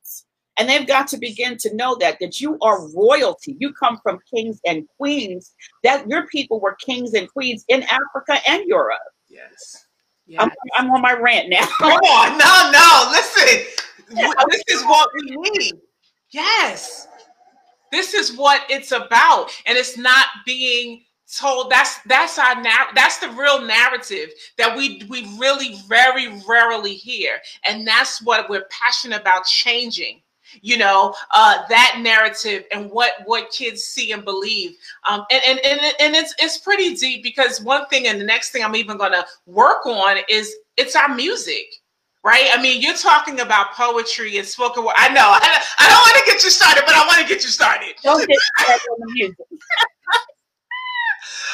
[0.58, 3.56] and they've got to begin to know that that you are royalty.
[3.58, 5.52] You come from kings and queens.
[5.82, 8.98] That your people were kings and queens in Africa and Europe.
[9.28, 9.86] Yes.
[10.26, 10.40] yes.
[10.42, 11.66] I'm, I'm on my rant now.
[11.78, 13.10] Come on, no, no.
[13.12, 13.66] Listen,
[14.50, 15.74] this is what we need.
[16.30, 17.08] Yes,
[17.90, 21.02] this is what it's about, and it's not being
[21.34, 26.94] told that's that's our now that's the real narrative that we we really very rarely
[26.94, 30.20] hear and that's what we're passionate about changing
[30.60, 34.76] you know uh, that narrative and what what kids see and believe.
[35.08, 38.50] Um, and, and and and it's it's pretty deep because one thing and the next
[38.50, 41.66] thing i'm even going to work on is it's our music
[42.24, 42.50] right?
[42.52, 44.94] I mean you're talking about poetry and spoken word.
[44.96, 47.42] I know i, I don't want to get you started but i want to get
[47.42, 47.94] you started.
[48.02, 49.46] Don't get started on the music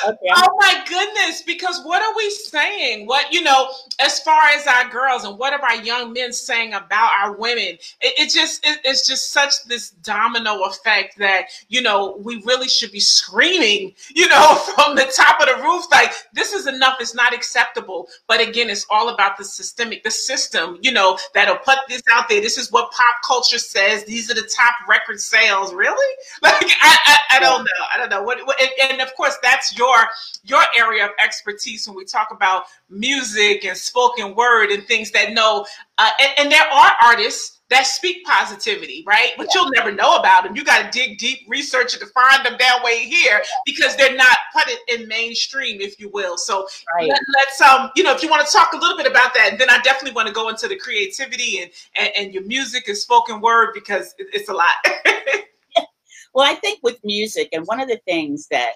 [0.06, 0.28] Okay.
[0.34, 3.06] Oh my goodness, because what are we saying?
[3.06, 6.74] What, you know, as far as our girls and what are our young men saying
[6.74, 7.78] about our women?
[7.78, 12.68] It, it just, it, it's just such this domino effect that, you know, we really
[12.68, 16.98] should be screaming, you know, from the top of the roof, like, this is enough,
[17.00, 18.08] it's not acceptable.
[18.28, 22.28] But again, it's all about the systemic, the system, you know, that'll put this out
[22.28, 22.40] there.
[22.40, 24.04] This is what pop culture says.
[24.04, 25.74] These are the top record sales.
[25.74, 26.14] Really?
[26.40, 27.84] Like, I, I, I don't know.
[27.92, 28.22] I don't know.
[28.22, 29.96] What, what and, and of course, that's your
[30.44, 35.32] your area of expertise when we talk about music and spoken word and things that
[35.32, 35.66] know.
[35.98, 39.32] Uh, and, and there are artists that speak positivity, right?
[39.36, 40.56] But you'll never know about them.
[40.56, 44.16] You got to dig deep, research it to find them that way here because they're
[44.16, 46.38] not put it in mainstream, if you will.
[46.38, 47.08] So right.
[47.08, 49.56] let, us um, you know, if you want to talk a little bit about that,
[49.58, 52.96] then I definitely want to go into the creativity and and, and your music and
[52.96, 54.72] spoken word because it, it's a lot.
[56.32, 58.74] well, I think with music, and one of the things that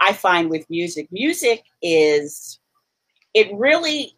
[0.00, 1.08] I find with music.
[1.10, 2.58] Music is
[3.34, 4.16] it really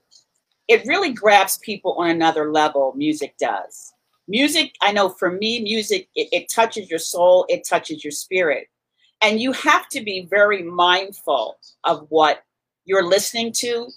[0.69, 2.93] it really grabs people on another level.
[2.95, 3.93] Music does.
[4.29, 8.69] Music, I know for me, music it, it touches your soul, it touches your spirit,
[9.23, 12.45] and you have to be very mindful of what
[12.85, 13.88] you're listening to,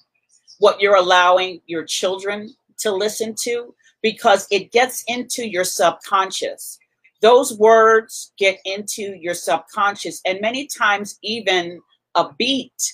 [0.59, 6.79] what you're allowing your children to listen to, because it gets into your subconscious
[7.21, 11.79] those words get into your subconscious and many times even
[12.15, 12.93] a beat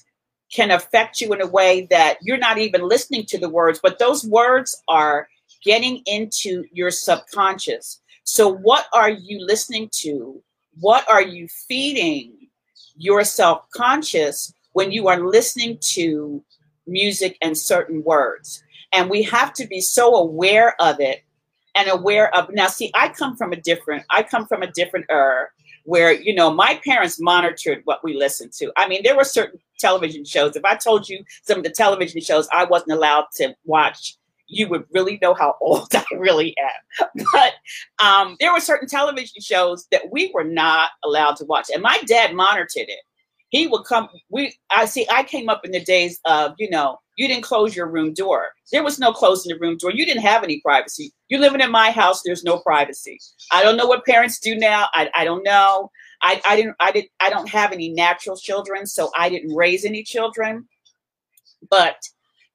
[0.52, 4.00] can affect you in a way that you're not even listening to the words but
[4.00, 5.28] those words are
[5.64, 8.02] getting into your subconscious.
[8.24, 10.42] So what are you listening to?
[10.80, 12.34] What are you feeding
[12.96, 16.44] your self-conscious when you are listening to
[16.86, 18.64] music and certain words?
[18.94, 21.24] And we have to be so aware of it
[21.78, 25.06] and aware of now see i come from a different i come from a different
[25.10, 25.48] era
[25.84, 28.70] where you know my parents monitored what we listened to.
[28.76, 30.56] I mean there were certain television shows.
[30.56, 34.18] If i told you some of the television shows i wasn't allowed to watch
[34.50, 37.26] you would really know how old i really am.
[37.32, 37.54] But
[38.04, 42.00] um, there were certain television shows that we were not allowed to watch and my
[42.06, 43.00] dad monitored it
[43.50, 47.00] he would come we i see i came up in the days of you know
[47.18, 48.50] you didn't close your room door.
[48.72, 49.92] There was no closing the room door.
[49.92, 51.12] You didn't have any privacy.
[51.30, 52.22] You're living in my house.
[52.24, 53.20] There's no privacy.
[53.52, 54.88] I don't know what parents do now.
[54.94, 55.92] I, I don't know.
[56.22, 59.84] I, I didn't I did I don't have any natural children, so I didn't raise
[59.84, 60.68] any children.
[61.70, 61.98] But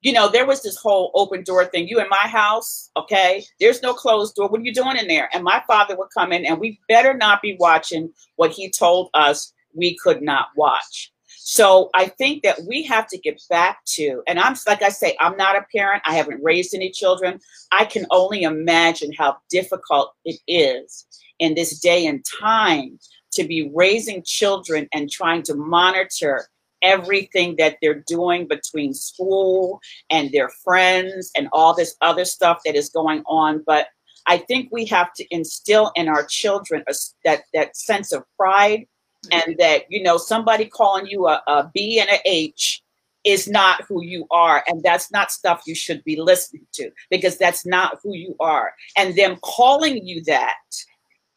[0.01, 1.87] you know, there was this whole open door thing.
[1.87, 3.43] You in my house, okay?
[3.59, 4.49] There's no closed door.
[4.49, 5.29] What are you doing in there?
[5.33, 9.09] And my father would come in, and we better not be watching what he told
[9.13, 11.11] us we could not watch.
[11.45, 15.17] So I think that we have to get back to, and I'm like I say,
[15.19, 16.01] I'm not a parent.
[16.05, 17.39] I haven't raised any children.
[17.71, 21.05] I can only imagine how difficult it is
[21.39, 22.97] in this day and time
[23.33, 26.47] to be raising children and trying to monitor
[26.81, 32.75] everything that they're doing between school and their friends and all this other stuff that
[32.75, 33.63] is going on.
[33.65, 33.87] But
[34.27, 36.93] I think we have to instill in our children a,
[37.25, 38.85] that that sense of pride
[39.31, 39.59] and mm-hmm.
[39.59, 42.81] that you know somebody calling you a, a B and a H
[43.23, 47.37] is not who you are and that's not stuff you should be listening to because
[47.37, 50.57] that's not who you are and them calling you that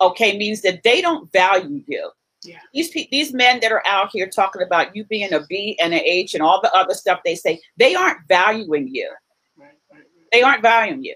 [0.01, 2.11] okay means that they don't value you
[2.47, 2.59] yeah.
[2.73, 5.93] These pe- these men that are out here talking about you being a B and
[5.93, 9.11] an H and all the other stuff they say, they aren't valuing you.
[9.57, 10.05] Right, right, right.
[10.33, 11.15] They aren't valuing you.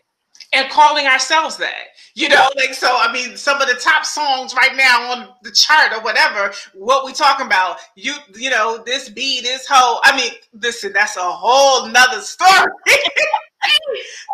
[0.52, 2.88] And calling ourselves that, you know, like so.
[2.98, 6.52] I mean, some of the top songs right now on the chart or whatever.
[6.74, 7.78] What we talking about?
[7.94, 10.00] You, you know, this B, this hoe.
[10.02, 12.72] I mean, listen, that's a whole nother story.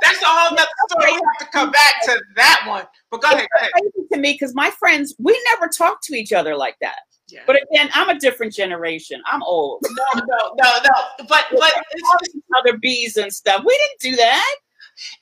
[0.02, 1.10] That's a whole nother story.
[1.12, 2.84] You have to come back to that one.
[3.10, 3.46] But go ahead.
[3.54, 3.70] Go ahead.
[3.72, 6.98] Crazy to me because my friends, we never talk to each other like that.
[7.28, 7.40] Yeah.
[7.46, 9.20] But again, I'm a different generation.
[9.26, 9.82] I'm old.
[9.82, 11.26] No, no, no, no.
[11.28, 13.62] But but it's other bees and stuff.
[13.66, 14.54] We didn't do that.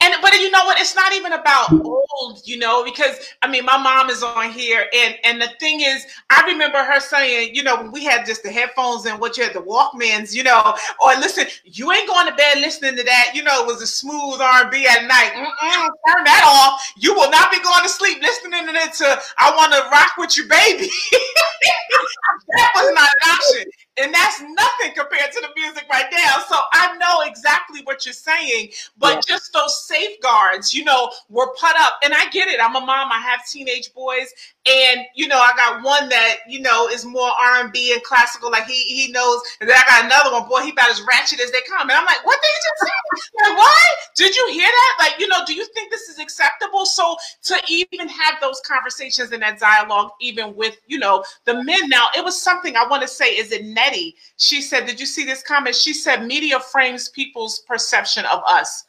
[0.01, 0.79] And but you know what?
[0.79, 4.87] It's not even about old, you know, because I mean, my mom is on here,
[4.95, 8.43] and and the thing is, I remember her saying, you know, when we had just
[8.43, 12.09] the headphones and what you had the Walkmans, you know, oh, or listen, you ain't
[12.09, 14.87] going to bed listening to that, you know, it was a smooth R and B
[14.87, 15.33] at night.
[15.35, 16.93] Mm-mm, turn that off.
[16.97, 20.17] You will not be going to sleep listening to it to "I Want to Rock
[20.19, 20.91] with You, Baby."
[22.49, 23.71] that was not an option.
[23.96, 26.42] And that's nothing compared to the music right now.
[26.48, 29.20] So I know exactly what you're saying, but yeah.
[29.37, 31.94] just those safeguards, you know, were put up.
[32.02, 32.61] And I get it.
[32.61, 33.12] I'm a mom.
[33.12, 34.33] I have teenage boys,
[34.66, 38.02] and you know, I got one that you know is more R and B and
[38.02, 39.40] classical, like he he knows.
[39.61, 40.48] And then I got another one.
[40.48, 41.88] Boy, he about as ratchet as they come.
[41.88, 43.48] And I'm like, what did you just say?
[43.50, 43.94] like, what?
[44.16, 44.96] Did you hear that?
[44.98, 46.87] Like, you know, do you think this is acceptable?
[46.87, 51.88] So to even have those conversations and that dialogue, even with you know the men.
[51.88, 53.26] Now, it was something I want to say.
[53.26, 54.16] Is it Nettie?
[54.37, 55.77] She said, did you see this comment?
[55.77, 58.87] She said, media frames people's perception of us.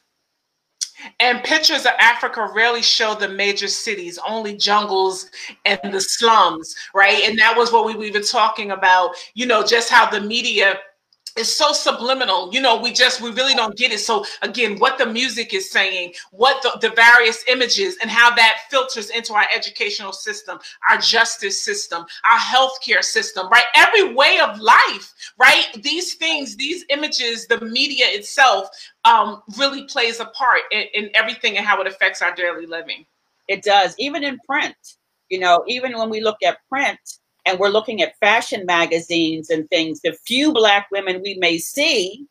[1.20, 5.30] And pictures of Africa rarely show the major cities, only jungles
[5.66, 7.24] and the slums, right?
[7.26, 10.80] And that was what we were even talking about, you know, just how the media
[11.36, 12.54] it's so subliminal.
[12.54, 14.00] You know we just we really don't get it.
[14.00, 18.60] So again what the music is saying what the, the various images and how that
[18.70, 23.66] filters into our educational system our justice system our healthcare system right?
[23.76, 25.68] Every way of life right?
[25.82, 28.70] These things these images the media itself
[29.04, 33.06] um, really plays a part in, in everything and how it affects our daily living.
[33.48, 33.94] It does.
[34.00, 34.76] Even in print
[35.30, 37.00] you know even when we look at print
[37.46, 42.26] and we're looking at fashion magazines and things, the few black women we may see,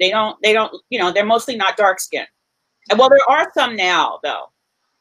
[0.00, 2.26] they don't, they don't, you know, they're mostly not dark skinned.
[2.90, 4.46] And well, there are some now though.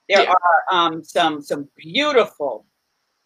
[0.09, 0.31] There yeah.
[0.31, 2.65] are um, some some beautiful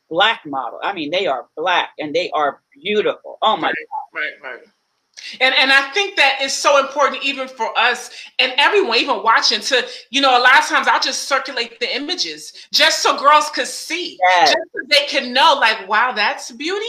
[0.10, 0.82] black models.
[0.84, 3.38] I mean, they are black and they are beautiful.
[3.41, 3.75] Oh my right,
[4.13, 4.19] God.
[4.19, 4.63] Right, right.
[5.39, 9.62] And and I think that is so important even for us and everyone even watching
[9.62, 13.49] to, you know, a lot of times I'll just circulate the images just so girls
[13.49, 14.17] could see.
[14.21, 14.49] Yes.
[14.49, 16.86] Just so they can know like, wow, that's beauty.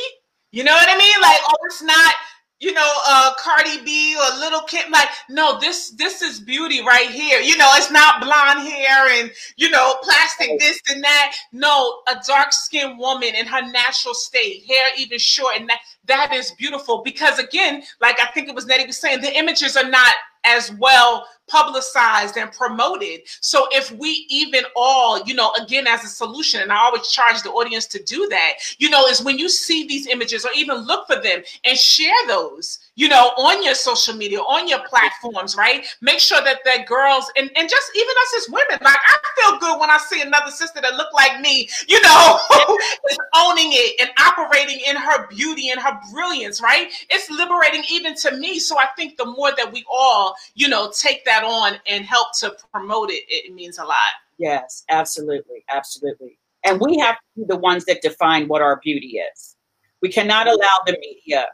[0.53, 1.21] You know what I mean?
[1.21, 2.15] Like, oh, it's not
[2.61, 4.91] you know, uh, Cardi B or Lil' Kim.
[4.91, 7.41] Like, no, this this is beauty right here.
[7.41, 11.35] You know, it's not blonde hair and you know, plastic this and that.
[11.53, 16.33] No, a dark skinned woman in her natural state, hair even short, and that that
[16.33, 17.03] is beautiful.
[17.03, 20.15] Because again, like I think it was Nettie was saying, the images are not
[20.45, 23.21] as well publicized and promoted.
[23.41, 27.43] So if we even all, you know, again as a solution, and I always charge
[27.43, 30.79] the audience to do that, you know, is when you see these images or even
[30.79, 35.55] look for them and share those you know, on your social media, on your platforms,
[35.55, 35.87] right?
[36.01, 39.59] Make sure that that girls and, and just even us as women, like I feel
[39.59, 42.39] good when I see another sister that look like me, you know,
[43.11, 46.89] is owning it and operating in her beauty and her brilliance, right?
[47.11, 48.59] It's liberating even to me.
[48.59, 52.37] So I think the more that we all, you know, take that on and help
[52.41, 54.15] to promote it, it means a lot.
[54.39, 55.65] Yes, absolutely.
[55.69, 56.39] Absolutely.
[56.65, 59.57] And we have to be the ones that define what our beauty is.
[60.03, 61.47] We cannot allow the media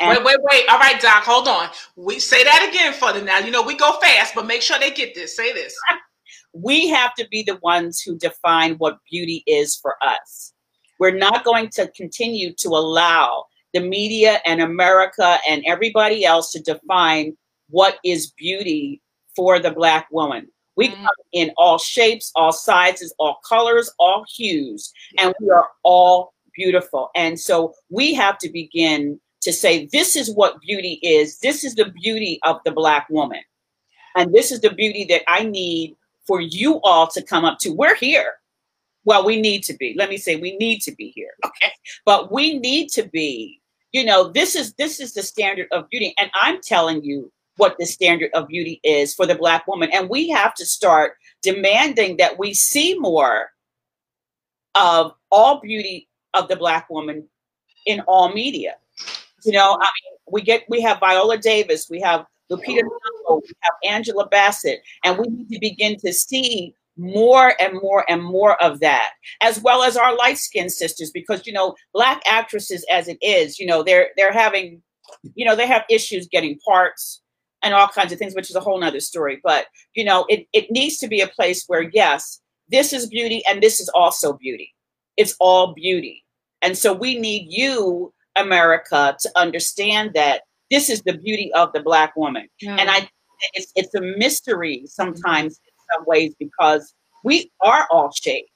[0.00, 0.68] and wait, wait, wait.
[0.70, 1.68] All right, Doc, hold on.
[1.94, 3.38] We say that again for them now.
[3.38, 5.36] You know, we go fast, but make sure they get this.
[5.36, 5.74] Say this.
[6.54, 10.54] we have to be the ones who define what beauty is for us.
[10.98, 16.62] We're not going to continue to allow the media and America and everybody else to
[16.62, 17.36] define
[17.68, 19.00] what is beauty
[19.36, 20.48] for the black woman.
[20.76, 20.94] We mm.
[20.94, 27.10] come in all shapes, all sizes, all colors, all hues, and we are all beautiful.
[27.14, 31.38] And so we have to begin to say, this is what beauty is.
[31.38, 33.40] This is the beauty of the black woman.
[34.16, 37.70] And this is the beauty that I need for you all to come up to.
[37.70, 38.34] We're here.
[39.04, 39.94] Well, we need to be.
[39.96, 41.32] Let me say we need to be here.
[41.46, 41.72] Okay.
[42.04, 43.60] But we need to be,
[43.92, 46.14] you know, this is this is the standard of beauty.
[46.18, 49.90] And I'm telling you what the standard of beauty is for the black woman.
[49.92, 53.50] And we have to start demanding that we see more
[54.74, 57.28] of all beauty of the black woman
[57.86, 58.76] in all media.
[59.44, 63.52] You know, I mean, we get we have Viola Davis, we have Lupita Nyong'o, we
[63.60, 68.62] have Angela Bassett, and we need to begin to see more and more and more
[68.62, 73.08] of that, as well as our light skinned sisters, because you know, black actresses as
[73.08, 74.82] it is, you know, they're they're having,
[75.34, 77.22] you know, they have issues getting parts
[77.62, 79.40] and all kinds of things, which is a whole nother story.
[79.42, 83.42] But you know, it, it needs to be a place where yes, this is beauty
[83.48, 84.74] and this is also beauty.
[85.16, 86.24] It's all beauty.
[86.62, 91.82] And so we need you, America, to understand that this is the beauty of the
[91.82, 92.48] black woman.
[92.62, 93.08] And I
[93.54, 94.86] it's it's a mystery mm-hmm.
[94.86, 96.94] sometimes in some ways because
[97.24, 98.46] we are all shades.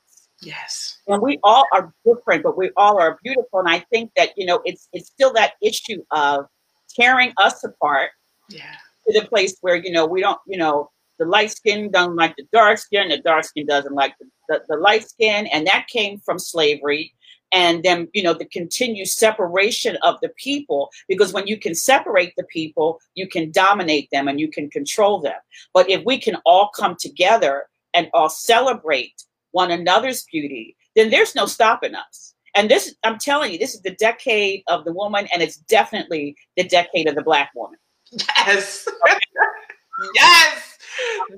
[0.43, 0.99] Yes.
[1.07, 3.61] And we all are different, but we all are beautiful.
[3.61, 6.47] And I think that, you know, it's it's still that issue of
[6.95, 8.11] tearing us apart.
[8.49, 8.77] Yeah.
[9.07, 12.35] To the place where, you know, we don't, you know, the light skin doesn't like
[12.37, 15.47] the dark skin, the dark skin doesn't like the, the, the light skin.
[15.49, 17.15] And that came from slavery
[17.55, 22.35] and then you know the continued separation of the people because when you can separate
[22.37, 25.41] the people you can dominate them and you can control them
[25.73, 31.35] but if we can all come together and all celebrate one another's beauty then there's
[31.35, 35.27] no stopping us and this i'm telling you this is the decade of the woman
[35.33, 37.79] and it's definitely the decade of the black woman
[38.47, 38.89] yes
[40.15, 40.75] yes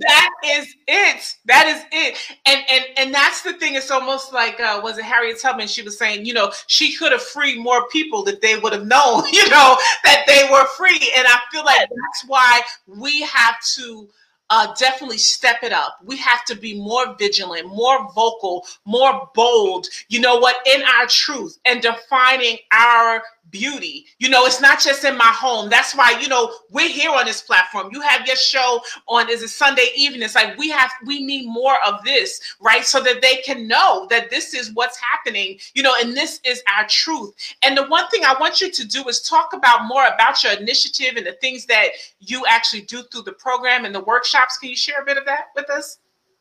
[0.00, 1.34] that is it.
[1.46, 2.18] That is it.
[2.46, 3.74] And and and that's the thing.
[3.74, 5.68] It's almost like uh, was it Harriet Tubman?
[5.68, 8.86] She was saying, you know, she could have freed more people if they would have
[8.86, 11.12] known, you know, that they were free.
[11.16, 14.08] And I feel like that's why we have to
[14.50, 15.98] uh, definitely step it up.
[16.04, 21.06] We have to be more vigilant, more vocal, more bold, you know what, in our
[21.06, 24.06] truth and defining our beauty.
[24.18, 25.70] You know, it's not just in my home.
[25.70, 27.88] That's why, you know, we're here on this platform.
[27.92, 30.22] You have your show on is a Sunday evening.
[30.22, 32.84] It's like we have we need more of this, right?
[32.84, 36.62] So that they can know that this is what's happening, you know, and this is
[36.76, 37.34] our truth.
[37.62, 40.52] And the one thing I want you to do is talk about more about your
[40.52, 41.88] initiative and the things that
[42.20, 44.00] you actually do through the program and the
[44.36, 44.58] workshops.
[44.58, 45.98] Can you share a bit of that with us?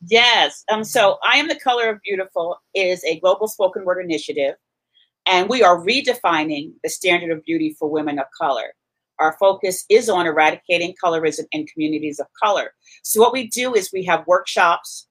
[0.07, 0.63] Yes.
[0.71, 4.55] Um, so I am the color of beautiful is a global spoken word initiative
[5.25, 8.73] and we are redefining the standard of beauty for women of color.
[9.19, 12.71] Our focus is on eradicating colorism in communities of color.
[13.03, 15.07] So what we do is we have workshops.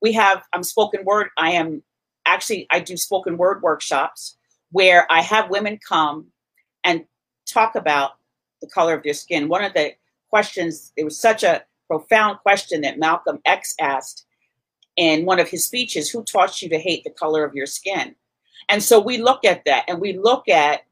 [0.00, 1.28] We have um, spoken word.
[1.36, 1.82] I am
[2.26, 4.36] actually I do spoken word workshops
[4.70, 6.26] where I have women come
[6.84, 7.04] and
[7.46, 8.12] talk about
[8.62, 9.48] the color of their skin.
[9.48, 9.92] One of the
[10.30, 14.24] questions, it was such a profound question that Malcolm X asked
[14.96, 18.14] in one of his speeches, who taught you to hate the color of your skin?
[18.68, 20.82] And so we look at that and we look at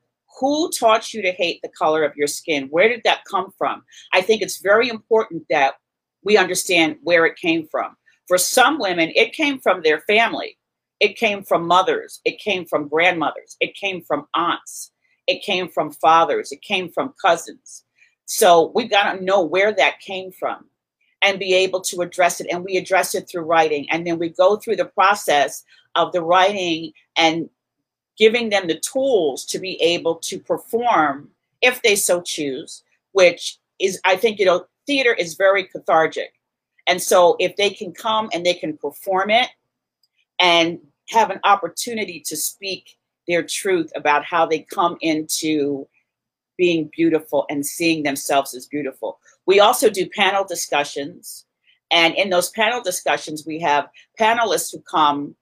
[0.40, 2.68] who taught you to hate the color of your skin?
[2.70, 3.82] Where did that come from?
[4.12, 5.74] I think it's very important that
[6.22, 7.96] we understand where it came from.
[8.26, 10.59] For some women, it came from their family,
[11.01, 14.92] it came from mothers, it came from grandmothers, it came from aunts,
[15.26, 17.84] it came from fathers, it came from cousins.
[18.26, 20.66] So we've got to know where that came from
[21.23, 22.47] and be able to address it.
[22.51, 23.87] And we address it through writing.
[23.91, 25.64] And then we go through the process
[25.95, 27.49] of the writing and
[28.16, 31.31] giving them the tools to be able to perform
[31.62, 36.33] if they so choose, which is, I think, you know, theater is very cathartic.
[36.87, 39.49] And so if they can come and they can perform it
[40.39, 40.79] and
[41.11, 42.97] have an opportunity to speak
[43.27, 45.87] their truth about how they come into
[46.57, 49.19] being beautiful and seeing themselves as beautiful.
[49.49, 51.46] We also do panel discussions.
[51.90, 53.88] And in those panel discussions, we have
[54.20, 55.36] panelists who come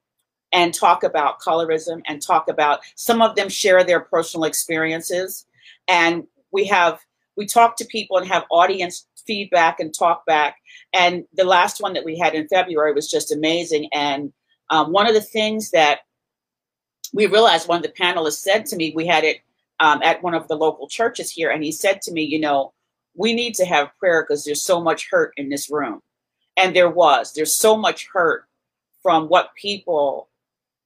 [0.53, 5.45] and talk about colorism and talk about some of them share their personal experiences.
[5.89, 7.01] And we have
[7.37, 10.59] we talk to people and have audience feedback and talk back
[10.95, 13.89] and the last one that we had in february was just amazing.
[13.93, 14.33] And
[14.71, 16.03] um, one of the things that
[17.13, 19.39] we realized one of the panelists said to me we had it
[19.81, 22.73] um, at one of the local churches here and he said to me you know
[23.17, 26.03] we need to have prayer because there's so much hurt in this room
[26.57, 28.47] and there was there's so much hurt
[29.03, 30.29] from what people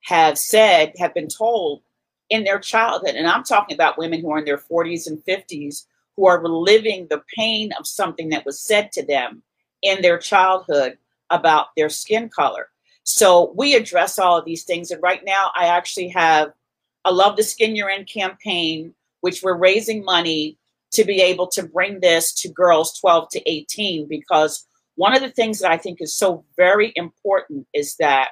[0.03, 1.83] have said, have been told
[2.28, 3.14] in their childhood.
[3.14, 7.07] And I'm talking about women who are in their 40s and 50s who are reliving
[7.09, 9.43] the pain of something that was said to them
[9.83, 10.99] in their childhood
[11.31, 12.68] about their skin color.
[13.05, 14.91] So we address all of these things.
[14.91, 16.53] And right now, I actually have
[17.05, 20.59] a Love the Skin You're In campaign, which we're raising money
[20.93, 24.66] to be able to bring this to girls 12 to 18 because
[24.97, 28.30] one of the things that I think is so very important is that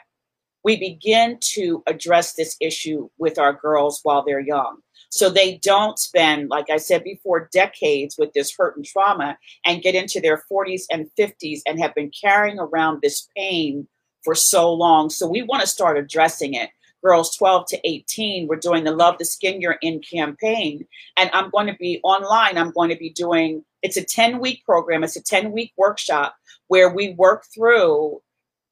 [0.65, 4.79] we begin to address this issue with our girls while they're young.
[5.11, 9.83] So they don't spend, like I said before, decades with this hurt and trauma and
[9.83, 13.89] get into their 40s and 50s and have been carrying around this pain
[14.23, 15.09] for so long.
[15.09, 16.71] So we want to start addressing it.
[17.03, 20.87] Girls 12 to 18, we're doing the Love the Skin You're In campaign.
[21.17, 22.59] And I'm going to be online.
[22.59, 26.37] I'm going to be doing, it's a 10 week program, it's a 10 week workshop
[26.67, 28.21] where we work through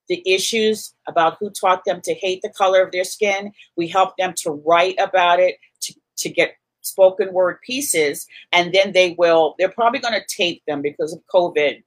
[0.09, 3.53] the issues about who taught them to hate the color of their skin.
[3.77, 8.93] We help them to write about it, to, to get spoken word pieces, and then
[8.93, 11.83] they will, they're probably going to tape them because of COVID.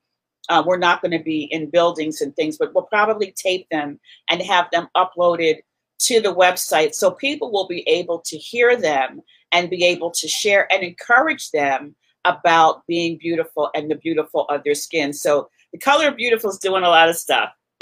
[0.49, 3.99] Uh, we're not going to be in buildings and things, but we'll probably tape them
[4.29, 5.59] and have them uploaded
[5.99, 9.21] to the website so people will be able to hear them
[9.51, 11.95] and be able to share and encourage them
[12.25, 15.13] about being beautiful and the beautiful of their skin.
[15.13, 17.51] So the color beautiful is doing a lot of stuff.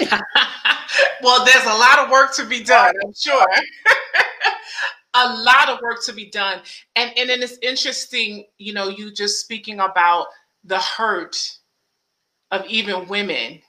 [1.22, 3.46] well, there's a lot of work to be done, I'm sure.
[5.14, 6.60] a lot of work to be done.
[6.96, 10.26] And and then it's interesting, you know, you just speaking about
[10.64, 11.36] the hurt
[12.50, 13.60] of even women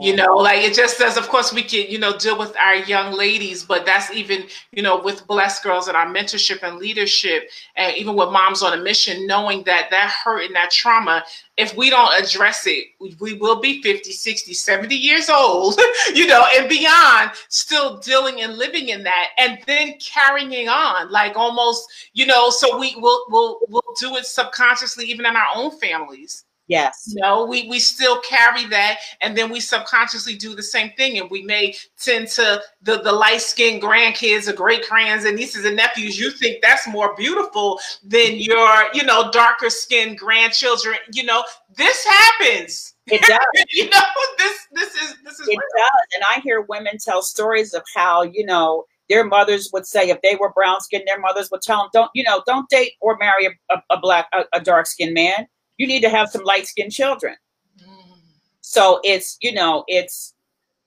[0.00, 2.76] you know like it just says of course we can you know deal with our
[2.76, 7.48] young ladies but that's even you know with blessed girls and our mentorship and leadership
[7.76, 11.24] and even with moms on a mission knowing that that hurt and that trauma
[11.56, 12.86] if we don't address it
[13.20, 15.78] we will be 50 60 70 years old
[16.14, 21.36] you know and beyond still dealing and living in that and then carrying on like
[21.36, 25.70] almost you know so we will we'll, we'll do it subconsciously even in our own
[25.78, 27.04] families Yes.
[27.06, 31.18] You know, we, we still carry that and then we subconsciously do the same thing.
[31.18, 35.64] And we may tend to the, the light skinned grandkids or great grands and nieces
[35.64, 40.96] and nephews, you think that's more beautiful than your, you know, darker skinned grandchildren.
[41.12, 41.44] You know,
[41.76, 42.94] this happens.
[43.06, 43.64] It does.
[43.72, 44.00] you know,
[44.38, 45.60] this this is this is it real.
[45.76, 46.06] does.
[46.14, 50.20] And I hear women tell stories of how, you know, their mothers would say if
[50.22, 53.16] they were brown skinned, their mothers would tell them, don't, you know, don't date or
[53.18, 55.46] marry a, a, a black, a, a dark skinned man
[55.76, 57.36] you need to have some light skinned children.
[57.80, 58.18] Mm.
[58.60, 60.34] So it's, you know, it's,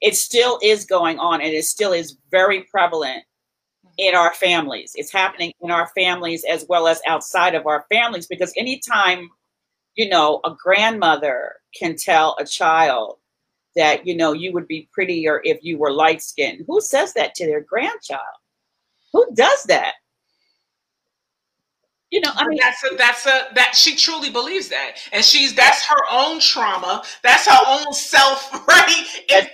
[0.02, 3.24] it still is going on and it still is very prevalent
[3.98, 4.94] in our families.
[4.96, 9.30] It's happening in our families as well as outside of our families because anytime,
[9.96, 13.18] you know, a grandmother can tell a child
[13.76, 17.36] that, you know, you would be prettier if you were light skinned, who says that
[17.36, 18.22] to their grandchild?
[19.12, 19.96] Who does that?
[22.12, 25.54] You know, I mean, that's a, that's a that she truly believes that, and she's
[25.54, 29.06] that's her own trauma, that's her own self, right?
[29.30, 29.48] That's,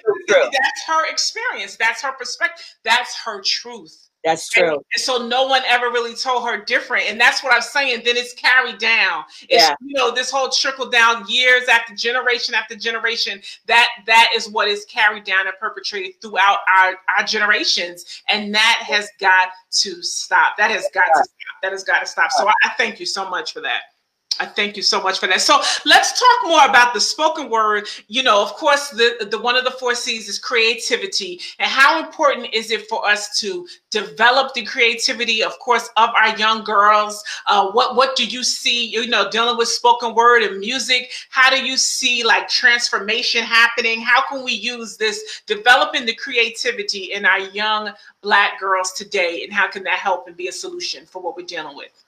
[0.51, 4.04] that's her experience, that's her perspective, that's her truth.
[4.25, 4.63] That's true.
[4.63, 7.05] And, and, so no one ever really told her different.
[7.09, 8.01] And that's what I'm saying.
[8.03, 9.23] Then it's carried down.
[9.43, 9.75] It's yeah.
[9.85, 13.39] you know, this whole trickle down years after generation after generation.
[13.67, 18.23] That that is what is carried down and perpetrated throughout our, our generations.
[18.27, 20.57] And that has got to stop.
[20.57, 21.61] That has got to stop.
[21.61, 22.31] That has got to stop.
[22.31, 23.81] So I, I thank you so much for that.
[24.39, 25.41] I thank you so much for that.
[25.41, 27.87] So let's talk more about the spoken word.
[28.07, 31.39] You know, of course, the, the one of the four C's is creativity.
[31.59, 36.37] And how important is it for us to develop the creativity, of course, of our
[36.37, 37.23] young girls?
[37.47, 41.11] Uh, what what do you see, you know, dealing with spoken word and music?
[41.29, 44.01] How do you see like transformation happening?
[44.01, 49.43] How can we use this developing the creativity in our young black girls today?
[49.43, 52.04] And how can that help and be a solution for what we're dealing with?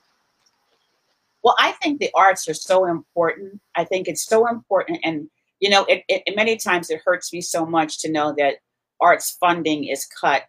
[1.47, 3.61] Well, I think the arts are so important.
[3.73, 4.99] I think it's so important.
[5.05, 5.29] And,
[5.61, 8.55] you know, it, it, many times it hurts me so much to know that
[8.99, 10.43] arts funding is cut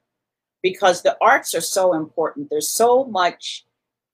[0.61, 2.51] because the arts are so important.
[2.51, 3.65] There's so much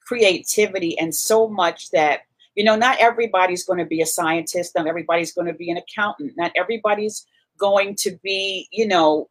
[0.00, 2.24] creativity and so much that,
[2.54, 5.78] you know, not everybody's going to be a scientist, not everybody's going to be an
[5.78, 7.26] accountant, not everybody's
[7.56, 9.30] going to be, you know,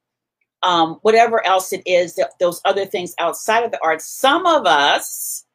[0.63, 4.09] um, whatever else it is, that, those other things outside of the arts.
[4.09, 5.45] Some of us,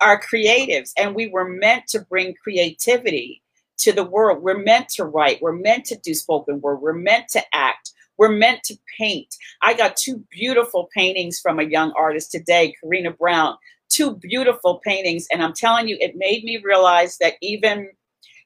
[0.00, 3.42] are creatives and we were meant to bring creativity
[3.78, 4.42] to the world.
[4.42, 5.40] We're meant to write.
[5.40, 6.80] We're meant to do spoken word.
[6.80, 7.92] We're meant to act.
[8.18, 9.34] We're meant to paint.
[9.62, 13.56] I got two beautiful paintings from a young artist today, Karina Brown.
[13.88, 15.26] Two beautiful paintings.
[15.32, 17.88] And I'm telling you, it made me realize that even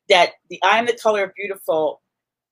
[0.09, 2.01] that the I am the color of beautiful,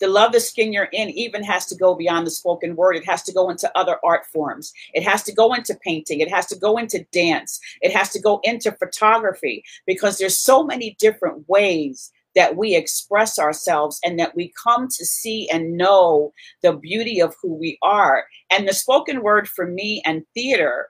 [0.03, 2.96] the love the skin you're in even has to go beyond the spoken word.
[2.96, 4.72] It has to go into other art forms.
[4.94, 6.18] It has to go into painting.
[6.18, 7.61] It has to go into dance.
[7.80, 13.38] It has to go into photography because there's so many different ways that we express
[13.38, 16.32] ourselves and that we come to see and know
[16.62, 18.24] the beauty of who we are.
[18.50, 20.88] And the spoken word for me and theater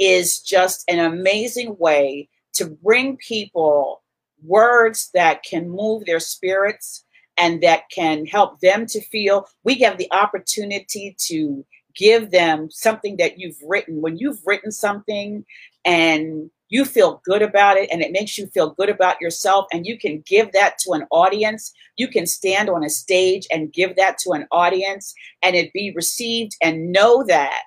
[0.00, 4.02] is just an amazing way to bring people
[4.42, 7.04] words that can move their spirits
[7.38, 9.48] and that can help them to feel.
[9.64, 11.64] We have the opportunity to
[11.94, 14.00] give them something that you've written.
[14.00, 15.44] When you've written something
[15.84, 19.86] and you feel good about it and it makes you feel good about yourself and
[19.86, 23.96] you can give that to an audience you can stand on a stage and give
[23.96, 27.62] that to an audience and it be received and know that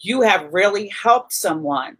[0.00, 1.96] you have really helped someone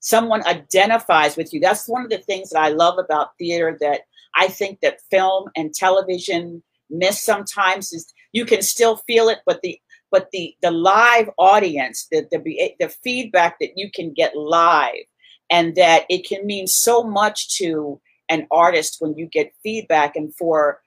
[0.00, 4.02] someone identifies with you that's one of the things that i love about theater that
[4.38, 9.60] i think that film and television miss sometimes is you can still feel it but
[9.62, 9.78] the
[10.10, 15.04] but the the live audience the the, the feedback that you can get live
[15.50, 20.34] and that it can mean so much to an artist when you get feedback and
[20.34, 20.80] for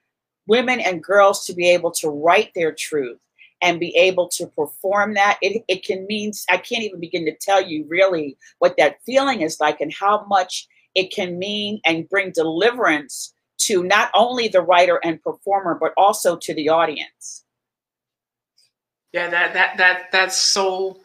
[0.47, 3.20] women and girls to be able to write their truth
[3.64, 7.36] and be able to perform that it, it can mean i can't even begin to
[7.41, 12.10] tell you really what that feeling is like and how much it can mean and
[12.10, 13.34] bring deliverance
[13.66, 17.43] to not only the writer and performer but also to the audience.
[19.14, 20.99] Yeah that that that that's so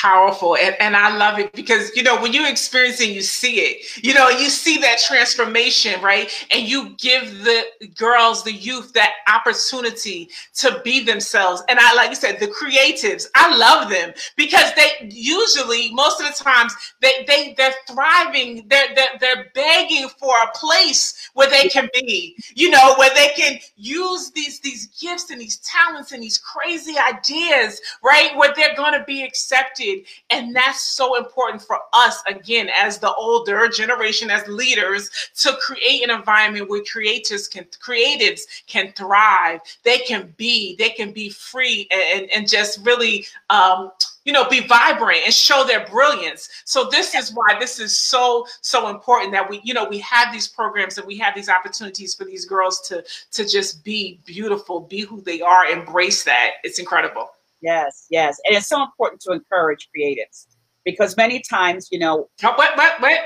[0.00, 3.56] powerful and, and i love it because you know when you experience it you see
[3.60, 4.04] it.
[4.04, 6.30] You know you see that transformation right?
[6.50, 7.64] And you give the
[7.96, 11.62] girls the youth that opportunity to be themselves.
[11.68, 16.26] And i like you said the creatives i love them because they usually most of
[16.28, 18.66] the times they, they they're thriving.
[18.68, 23.30] They're, they're they're begging for a place where they can be you know where they
[23.36, 28.36] can use these these gifts and these talents and these crazy ideas right?
[28.36, 29.87] Where they're going to be accepted
[30.30, 36.02] and that's so important for us, again, as the older generation, as leaders, to create
[36.02, 39.60] an environment where creators can creatives can thrive.
[39.82, 43.90] They can be, they can be free and, and just really um,
[44.28, 46.50] you know, be vibrant and show their brilliance.
[46.66, 50.30] So this is why this is so so important that we, you know, we have
[50.34, 54.80] these programs and we have these opportunities for these girls to to just be beautiful,
[54.80, 56.56] be who they are, embrace that.
[56.62, 57.30] It's incredible.
[57.60, 58.38] Yes, yes.
[58.44, 60.46] And it's so important to encourage creatives
[60.84, 62.28] because many times, you know.
[62.42, 63.18] Wait, wait, wait.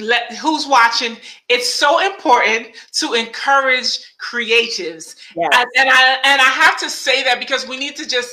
[0.00, 1.16] Let, who's watching?
[1.48, 2.68] It's so important
[2.98, 5.16] to encourage creatives.
[5.34, 5.50] Yes.
[5.54, 8.30] And, and I and I have to say that because we need to just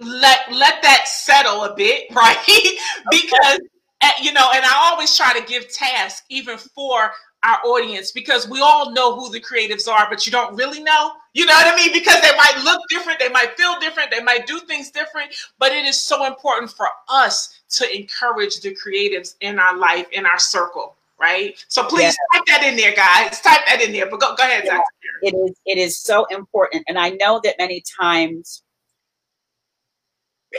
[0.00, 2.78] let let that settle a bit, right?
[3.10, 3.60] because
[4.02, 7.10] eh, you know, and I always try to give tasks even for
[7.44, 11.12] our audience because we all know who the creatives are, but you don't really know.
[11.34, 11.92] You know what I mean?
[11.92, 15.72] Because they might look different, they might feel different, they might do things different, but
[15.72, 20.38] it is so important for us to encourage the creatives in our life, in our
[20.38, 21.64] circle, right?
[21.68, 22.38] So please yeah.
[22.38, 23.40] type that in there, guys.
[23.40, 24.10] Type that in there.
[24.10, 24.80] But go, go ahead, yeah.
[25.22, 26.84] It is it is so important.
[26.88, 28.62] And I know that many times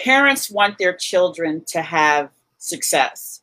[0.03, 3.41] parents want their children to have success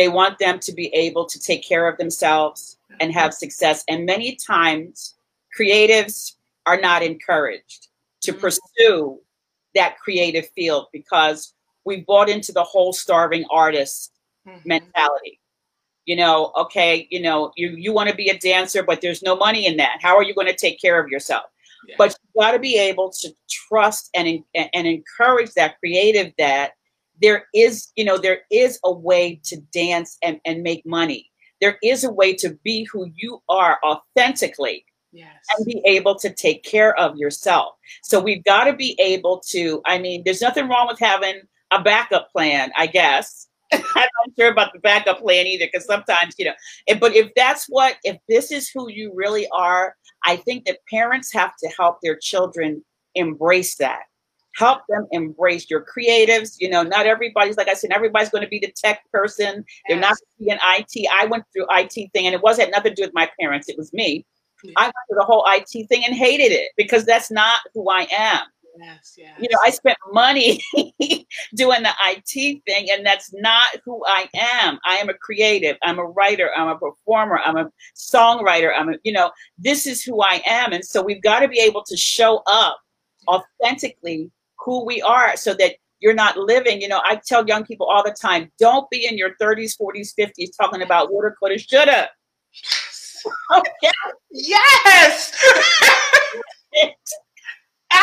[0.00, 3.84] they want them to be able to take care of themselves and have success.
[3.86, 5.14] And many times,
[5.58, 7.88] creatives are not encouraged
[8.22, 8.40] to mm-hmm.
[8.40, 9.20] pursue
[9.74, 11.52] that creative field because
[11.84, 14.12] we bought into the whole starving artist
[14.48, 14.66] mm-hmm.
[14.66, 15.38] mentality.
[16.06, 19.36] You know, okay, you know, you, you want to be a dancer, but there's no
[19.36, 19.98] money in that.
[20.00, 21.44] How are you going to take care of yourself?
[21.86, 21.96] Yeah.
[21.98, 26.72] But you got to be able to trust and, and encourage that creative that
[27.20, 31.30] there is, you know, there is a way to dance and, and make money.
[31.60, 35.28] There is a way to be who you are authentically yes.
[35.56, 37.74] and be able to take care of yourself.
[38.02, 41.82] So we've got to be able to, I mean, there's nothing wrong with having a
[41.82, 43.46] backup plan, I guess.
[43.72, 46.54] I'm not sure about the backup plan either, because sometimes, you know,
[46.98, 49.94] but if that's what, if this is who you really are,
[50.24, 54.02] I think that parents have to help their children embrace that
[54.56, 56.56] help them embrace your creatives.
[56.58, 59.64] You know, not everybody's like I said, everybody's going to be the tech person.
[59.88, 61.08] They're not to be an IT.
[61.12, 63.68] I went through IT thing, and it was had nothing to do with my parents.
[63.68, 64.26] It was me.
[64.62, 64.72] Yeah.
[64.76, 68.06] I went through the whole IT thing and hated it because that's not who I
[68.10, 68.42] am.
[68.78, 69.36] Yes, yes.
[69.40, 70.62] You know, I spent money
[71.54, 74.78] doing the IT thing, and that's not who I am.
[74.84, 75.76] I am a creative.
[75.82, 76.50] I'm a writer.
[76.56, 77.40] I'm a performer.
[77.44, 78.70] I'm a songwriter.
[78.76, 80.72] I'm a, you know, this is who I am.
[80.72, 82.78] And so we've got to be able to show up
[83.28, 84.30] authentically
[84.64, 86.80] who we are so that you're not living.
[86.80, 90.12] You know, I tell young people all the time don't be in your 30s, 40s,
[90.18, 92.08] 50s talking about woulda, coulda, shoulda.
[93.54, 93.92] okay.
[94.30, 95.32] Yes.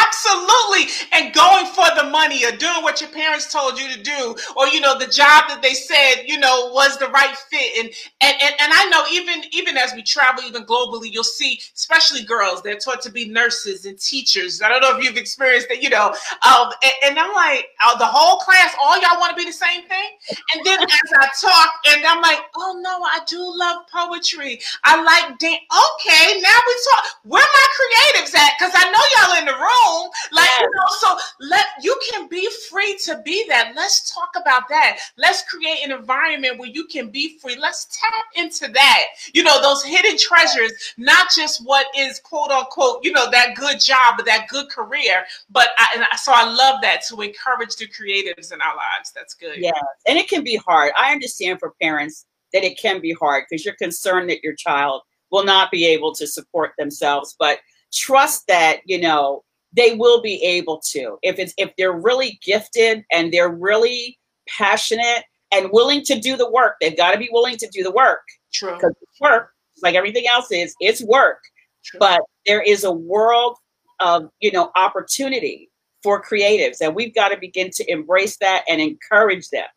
[0.07, 0.87] Absolutely.
[1.13, 4.67] And going for the money or doing what your parents told you to do, or
[4.67, 7.85] you know, the job that they said, you know, was the right fit.
[7.85, 7.89] And
[8.21, 12.23] and and, and I know even even as we travel, even globally, you'll see, especially
[12.23, 14.61] girls, they're taught to be nurses and teachers.
[14.61, 16.07] I don't know if you've experienced that, you know.
[16.47, 19.53] Um, and, and I'm like, oh, the whole class, all y'all want to be the
[19.53, 20.09] same thing.
[20.55, 24.59] And then as I talk, and I'm like, oh no, I do love poetry.
[24.85, 25.61] I like dance.
[25.71, 27.03] Okay, now we talk.
[27.23, 28.51] Where my creatives at?
[28.57, 30.11] Because I know y'all in the room home.
[30.31, 30.61] Like, yes.
[30.61, 33.73] you know, so let you can be free to be that.
[33.75, 34.99] Let's talk about that.
[35.17, 37.57] Let's create an environment where you can be free.
[37.57, 39.03] Let's tap into that.
[39.33, 43.79] You know, those hidden treasures, not just what is quote unquote, you know, that good
[43.79, 45.23] job or that good career.
[45.49, 49.11] But I, and I, so I love that to encourage the creatives in our lives.
[49.15, 49.57] That's good.
[49.57, 49.71] Yeah.
[50.07, 50.91] And it can be hard.
[50.99, 55.01] I understand for parents that it can be hard because you're concerned that your child
[55.31, 57.35] will not be able to support themselves.
[57.37, 57.59] But
[57.93, 59.43] trust that, you know,
[59.77, 61.17] they will be able to.
[61.21, 64.19] If it's if they're really gifted and they're really
[64.49, 65.23] passionate
[65.53, 68.23] and willing to do the work they've got to be willing to do the work.
[68.51, 68.73] True.
[68.73, 69.51] Because work
[69.81, 71.39] like everything else is it's work.
[71.85, 71.99] True.
[71.99, 73.57] but there is a world
[74.01, 75.69] of you know opportunity
[76.03, 79.67] for creatives and we've got to begin to embrace that and encourage them.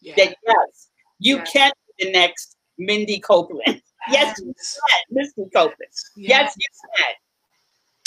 [0.00, 0.14] Yeah.
[0.16, 0.88] that yes
[1.18, 1.44] you yeah.
[1.44, 3.82] can be the next mindy copeland.
[4.10, 4.40] Yes, yes.
[4.40, 4.52] you
[4.88, 5.92] can misty copeland.
[6.16, 7.14] Yes, yes you can.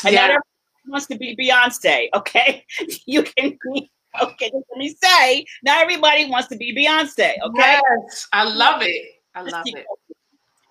[0.06, 0.28] And yeah.
[0.28, 0.42] not
[0.88, 2.66] wants to be Beyonce, okay?
[3.06, 4.52] You can be okay.
[4.54, 7.80] Let me say, not everybody wants to be Beyonce, okay?
[7.82, 9.06] Yes, I love it.
[9.36, 9.86] I love it.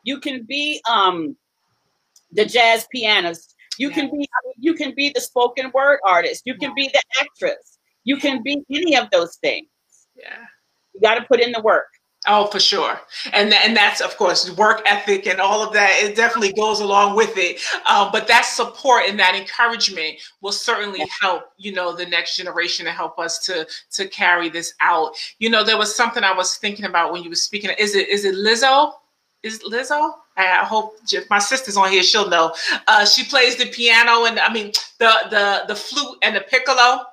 [0.04, 1.36] You can be um
[2.32, 3.54] the jazz pianist.
[3.78, 3.98] You yes.
[3.98, 6.42] can be you can be the spoken word artist.
[6.44, 7.78] You can be the actress.
[8.04, 9.68] You can be any of those things.
[10.16, 10.38] Yeah.
[10.94, 11.88] You got to put in the work.
[12.26, 13.00] Oh, for sure,
[13.32, 15.90] and and that's of course work ethic and all of that.
[16.02, 17.62] It definitely goes along with it.
[17.86, 21.44] Um, but that support and that encouragement will certainly help.
[21.56, 25.14] You know, the next generation to help us to to carry this out.
[25.38, 27.70] You know, there was something I was thinking about when you were speaking.
[27.78, 28.92] Is it is it Lizzo?
[29.42, 30.12] Is Lizzo?
[30.36, 32.54] I hope if my sister's on here, she'll know.
[32.86, 37.04] Uh, she plays the piano and I mean the the the flute and the piccolo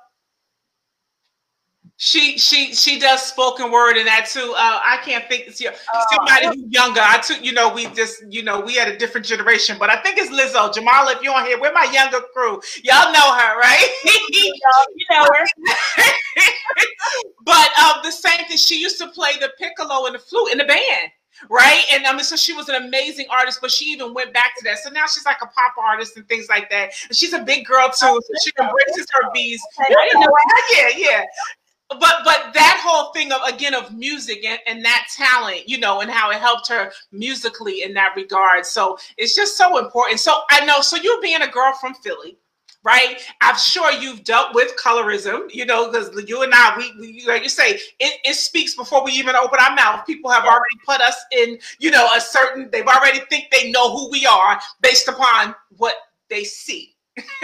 [2.00, 4.54] she she she does spoken word and that too.
[4.56, 7.00] Uh, I can't think it's your, uh, somebody who's younger.
[7.02, 10.00] I took you know we just you know we had a different generation, but I
[10.00, 10.72] think it's Lizzo.
[10.72, 12.60] Jamal, if you're on here, we're my younger crew.
[12.84, 13.88] Y'all know her, right?
[14.32, 14.54] you
[15.10, 15.46] know her.
[17.44, 18.56] but um, the same thing.
[18.56, 21.10] She used to play the piccolo and the flute in the band
[21.50, 21.84] right?
[21.92, 24.64] And I mean, so she was an amazing artist, but she even went back to
[24.64, 24.78] that.
[24.78, 26.90] So now she's like a pop artist and things like that.
[27.08, 29.62] And she's a big girl too, so she embraces her bees.
[29.88, 31.22] Yeah, yeah
[31.88, 36.00] but but that whole thing of again of music and, and that talent you know
[36.00, 38.66] and how it helped her musically in that regard.
[38.66, 40.20] So it's just so important.
[40.20, 42.38] So i know so you being a girl from philly
[42.84, 43.20] right?
[43.40, 47.42] I'm sure you've dealt with colorism you know because you and i we, we, like
[47.42, 50.06] you say it, it speaks before we even open our mouth.
[50.06, 53.92] People have already put us in you know a certain they've already think they know
[53.92, 55.94] who we are based upon what
[56.28, 56.94] they see.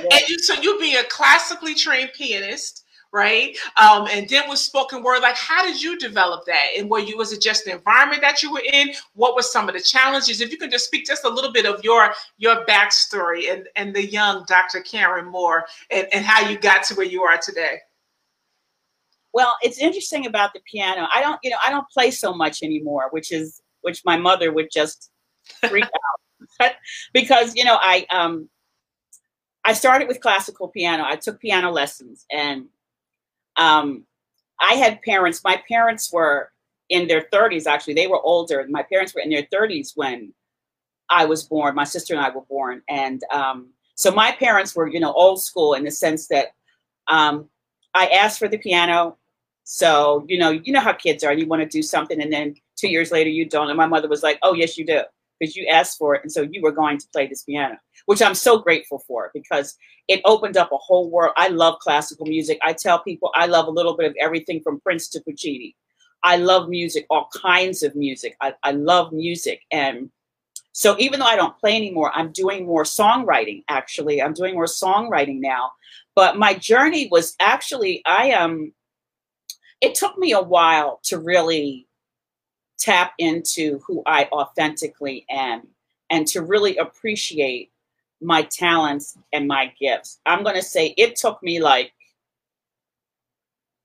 [0.00, 0.08] Yeah.
[0.12, 3.56] and you so you being a classically trained pianist right?
[3.80, 6.66] Um, and then with spoken word, like how did you develop that?
[6.76, 8.90] And were you was it just the environment that you were in?
[9.14, 10.40] What were some of the challenges?
[10.40, 13.94] If you can just speak just a little bit of your your backstory and and
[13.94, 14.80] the young Dr.
[14.80, 17.78] Karen Moore and, and how you got to where you are today.
[19.32, 21.06] Well, it's interesting about the piano.
[21.14, 24.52] I don't, you know, I don't play so much anymore, which is which my mother
[24.52, 25.10] would just
[25.68, 25.84] freak
[26.60, 26.72] out
[27.12, 28.48] because you know I um
[29.64, 31.04] I started with classical piano.
[31.06, 32.66] I took piano lessons and
[33.58, 34.04] um,
[34.60, 36.50] I had parents, my parents were
[36.88, 37.94] in their 30s, actually.
[37.94, 38.66] They were older.
[38.68, 40.32] My parents were in their 30s when
[41.10, 41.74] I was born.
[41.74, 42.82] My sister and I were born.
[42.88, 46.48] And um, so my parents were, you know, old school in the sense that
[47.08, 47.48] um,
[47.94, 49.16] I asked for the piano.
[49.64, 51.32] So, you know, you know how kids are.
[51.32, 53.68] You want to do something and then two years later you don't.
[53.68, 55.02] And my mother was like, oh, yes, you do
[55.38, 56.22] because you asked for it.
[56.22, 57.76] And so you were going to play this piano,
[58.06, 59.76] which I'm so grateful for because
[60.08, 61.32] it opened up a whole world.
[61.36, 62.58] I love classical music.
[62.62, 65.76] I tell people I love a little bit of everything from Prince to Puccini.
[66.24, 68.36] I love music, all kinds of music.
[68.40, 69.62] I, I love music.
[69.70, 70.10] And
[70.72, 74.22] so even though I don't play anymore, I'm doing more songwriting, actually.
[74.22, 75.72] I'm doing more songwriting now.
[76.14, 78.72] But my journey was actually, I am, um,
[79.80, 81.87] it took me a while to really
[82.78, 85.66] tap into who I authentically am
[86.10, 87.70] and to really appreciate
[88.20, 90.20] my talents and my gifts.
[90.26, 91.92] I'm going to say it took me like,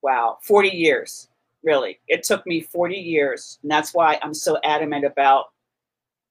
[0.01, 1.27] wow, 40 years,
[1.63, 1.99] really.
[2.07, 3.59] It took me 40 years.
[3.61, 5.51] And that's why I'm so adamant about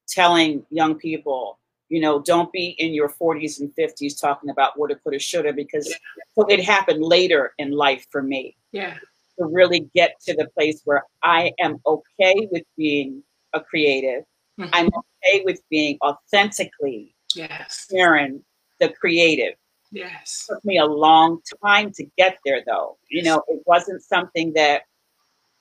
[0.09, 1.59] telling young people,
[1.89, 5.89] You know, don't be in your 40s and 50s talking about woulda, coulda, shoulda, because
[6.37, 6.45] yeah.
[6.49, 8.57] it happened later in life for me.
[8.73, 8.97] Yeah.
[9.43, 13.23] To really get to the place where I am okay with being
[13.53, 14.25] a creative.
[14.61, 14.71] Mm-hmm.
[14.73, 17.87] I'm okay with being authentically yes.
[17.91, 18.45] Karen,
[18.81, 19.55] the creative.
[19.91, 20.47] Yes.
[20.49, 22.99] It took me a long time to get there though.
[23.09, 24.83] You know, it wasn't something that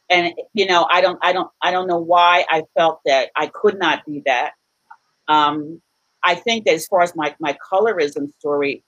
[0.10, 3.48] and you know, I don't I don't I don't know why I felt that I
[3.48, 4.52] could not be that.
[5.28, 5.82] Um
[6.24, 8.84] I think that as far as my, my colorism story,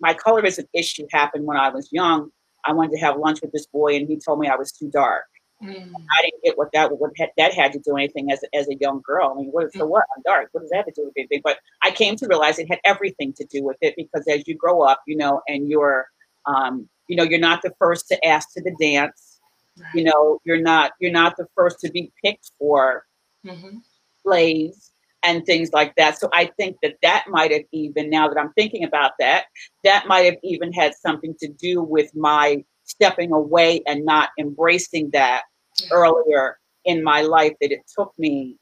[0.00, 2.30] my colorism issue happened when I was young.
[2.66, 4.90] I wanted to have lunch with this boy and he told me I was too
[4.90, 5.24] dark.
[5.62, 5.90] Mm.
[6.18, 9.00] I didn't get what that what that had to do anything as as a young
[9.06, 9.32] girl.
[9.32, 10.04] I mean, what so what?
[10.14, 10.48] I'm dark.
[10.52, 11.40] What does that have to do with anything?
[11.42, 14.54] But I came to realize it had everything to do with it because as you
[14.54, 16.08] grow up, you know, and you're,
[16.44, 19.38] um, you know, you're not the first to ask to the dance.
[19.78, 19.94] Right.
[19.94, 23.06] You know, you're not you're not the first to be picked for
[23.44, 23.78] mm-hmm.
[24.22, 24.90] plays
[25.26, 26.18] and things like that.
[26.18, 29.46] So I think that that might have even now that I'm thinking about that,
[29.82, 35.10] that might have even had something to do with my stepping away and not embracing
[35.10, 35.42] that
[35.82, 35.88] yeah.
[35.90, 38.56] earlier in my life that it took me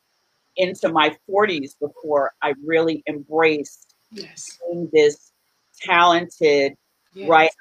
[0.56, 4.58] into my 40s before I really embraced yes.
[4.66, 5.32] being this
[5.82, 6.72] talented
[7.12, 7.28] yes.
[7.28, 7.52] writer,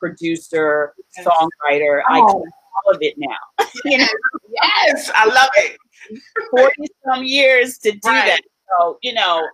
[0.00, 1.24] producer, yes.
[1.26, 2.02] songwriter.
[2.10, 2.44] Oh.
[2.84, 3.36] All of it now.
[3.84, 4.06] you know?
[4.62, 5.76] Yes, I love it.
[6.50, 8.26] 40 some years to do right.
[8.26, 8.40] that.
[8.78, 9.46] So, you know,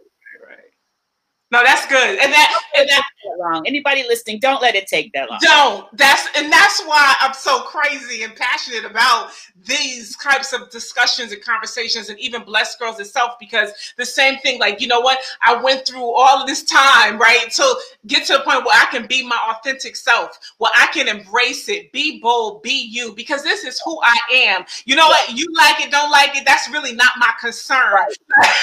[1.53, 2.18] no, that's good.
[2.18, 3.05] And that, and that
[3.38, 3.66] long.
[3.66, 5.38] Anybody listening, don't let it take that long.
[5.40, 5.97] Don't.
[5.97, 9.30] That's and that's why I'm so crazy and passionate about
[9.64, 14.61] these types of discussions and conversations and even Blessed Girls itself, because the same thing,
[14.61, 15.18] like, you know what?
[15.44, 17.51] I went through all of this time, right?
[17.51, 17.76] To
[18.07, 21.68] get to the point where I can be my authentic self, where I can embrace
[21.68, 24.64] it, be bold, be you, because this is who I am.
[24.84, 25.30] You know what?
[25.30, 27.92] You like it, don't like it, that's really not my concern.
[27.92, 28.16] Right.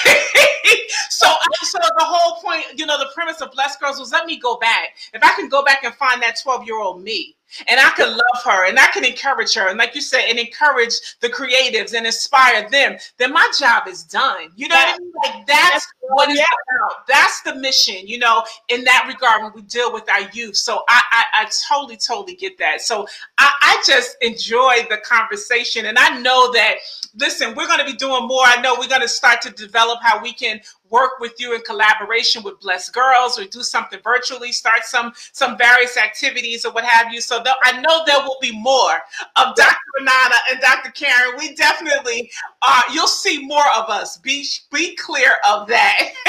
[1.10, 1.28] so
[1.64, 4.58] so the whole point you know, the premise of Blessed Girls was let me go
[4.58, 4.96] back.
[5.14, 7.36] If I can go back and find that 12 year old me,
[7.68, 10.40] and I can love her and I can encourage her, and like you said, and
[10.40, 14.50] encourage the creatives and inspire them, then my job is done.
[14.56, 14.86] You know yeah.
[14.86, 15.14] what I mean?
[15.24, 16.46] Like that's, that's what it's yeah.
[16.46, 17.08] about.
[17.08, 20.56] That's the mission, you know, in that regard when we deal with our youth.
[20.56, 22.82] So I I, I totally, totally get that.
[22.82, 23.08] So
[23.38, 25.86] I, I just enjoy the conversation.
[25.86, 26.76] And I know that
[27.16, 28.44] listen, we're going to be doing more.
[28.44, 30.60] I know we're going to start to develop how we can
[30.94, 35.58] work with you in collaboration with Blessed Girls or do something virtually, start some some
[35.58, 37.20] various activities or what have you.
[37.20, 38.94] So I know there will be more
[39.36, 39.90] of Dr.
[39.98, 40.92] Renata and Dr.
[40.92, 41.36] Karen.
[41.40, 42.30] We definitely
[42.62, 44.18] uh, you'll see more of us.
[44.18, 46.12] Be be clear of that.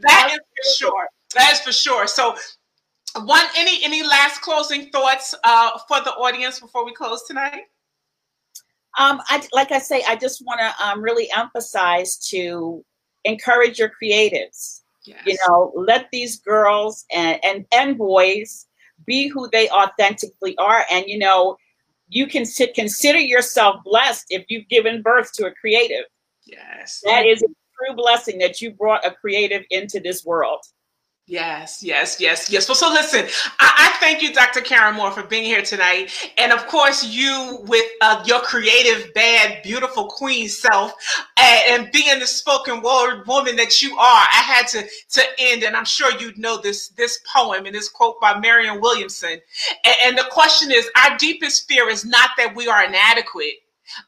[0.00, 1.08] that is for sure.
[1.34, 2.06] That is for sure.
[2.06, 2.36] So
[3.24, 7.62] one any any last closing thoughts uh, for the audience before we close tonight?
[8.96, 12.84] Um, I, like I say, I just want to um, really emphasize to
[13.24, 14.82] encourage your creatives.
[15.04, 15.22] Yes.
[15.26, 18.66] You know, let these girls and, and, and boys
[19.06, 20.84] be who they authentically are.
[20.90, 21.56] And, you know,
[22.08, 26.04] you can sit, consider yourself blessed if you've given birth to a creative.
[26.44, 27.02] Yes.
[27.04, 30.60] That is a true blessing that you brought a creative into this world.
[31.26, 32.68] Yes, yes, yes, yes.
[32.68, 33.24] Well, so listen,
[33.58, 34.60] I, I, thank you, Dr.
[34.60, 36.10] Karen Moore, for being here tonight.
[36.36, 40.92] And of course, you with uh, your creative, bad, beautiful queen self
[41.38, 45.62] and, and, being the spoken word woman that you are, I had to, to end.
[45.62, 49.40] And I'm sure you know this, this poem and this quote by Marianne Williamson.
[49.86, 53.63] And, and the question is, our deepest fear is not that we are inadequate.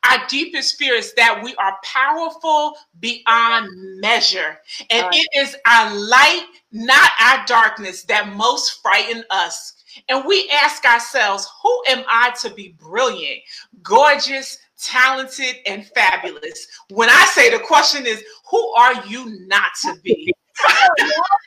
[0.09, 3.69] Our deepest fear is that we are powerful beyond
[4.01, 4.59] measure.
[4.91, 5.15] And right.
[5.15, 9.75] it is our light, not our darkness, that most frighten us.
[10.09, 13.41] And we ask ourselves, who am I to be brilliant,
[13.83, 16.67] gorgeous, talented, and fabulous?
[16.91, 20.35] When I say the question is, who are you not to be?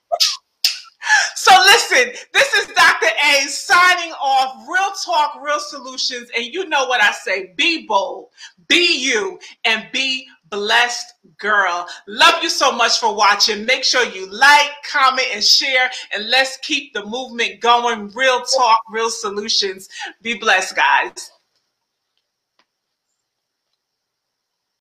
[1.39, 3.07] So listen, this is Dr.
[3.07, 4.67] A signing off.
[4.67, 6.29] Real talk, real solutions.
[6.35, 8.27] And you know what I say be bold,
[8.67, 11.87] be you, and be blessed girl.
[12.09, 13.63] Love you so much for watching.
[13.63, 15.89] Make sure you like, comment, and share.
[16.13, 18.09] And let's keep the movement going.
[18.09, 19.87] Real talk, real solutions.
[20.21, 21.31] Be blessed, guys.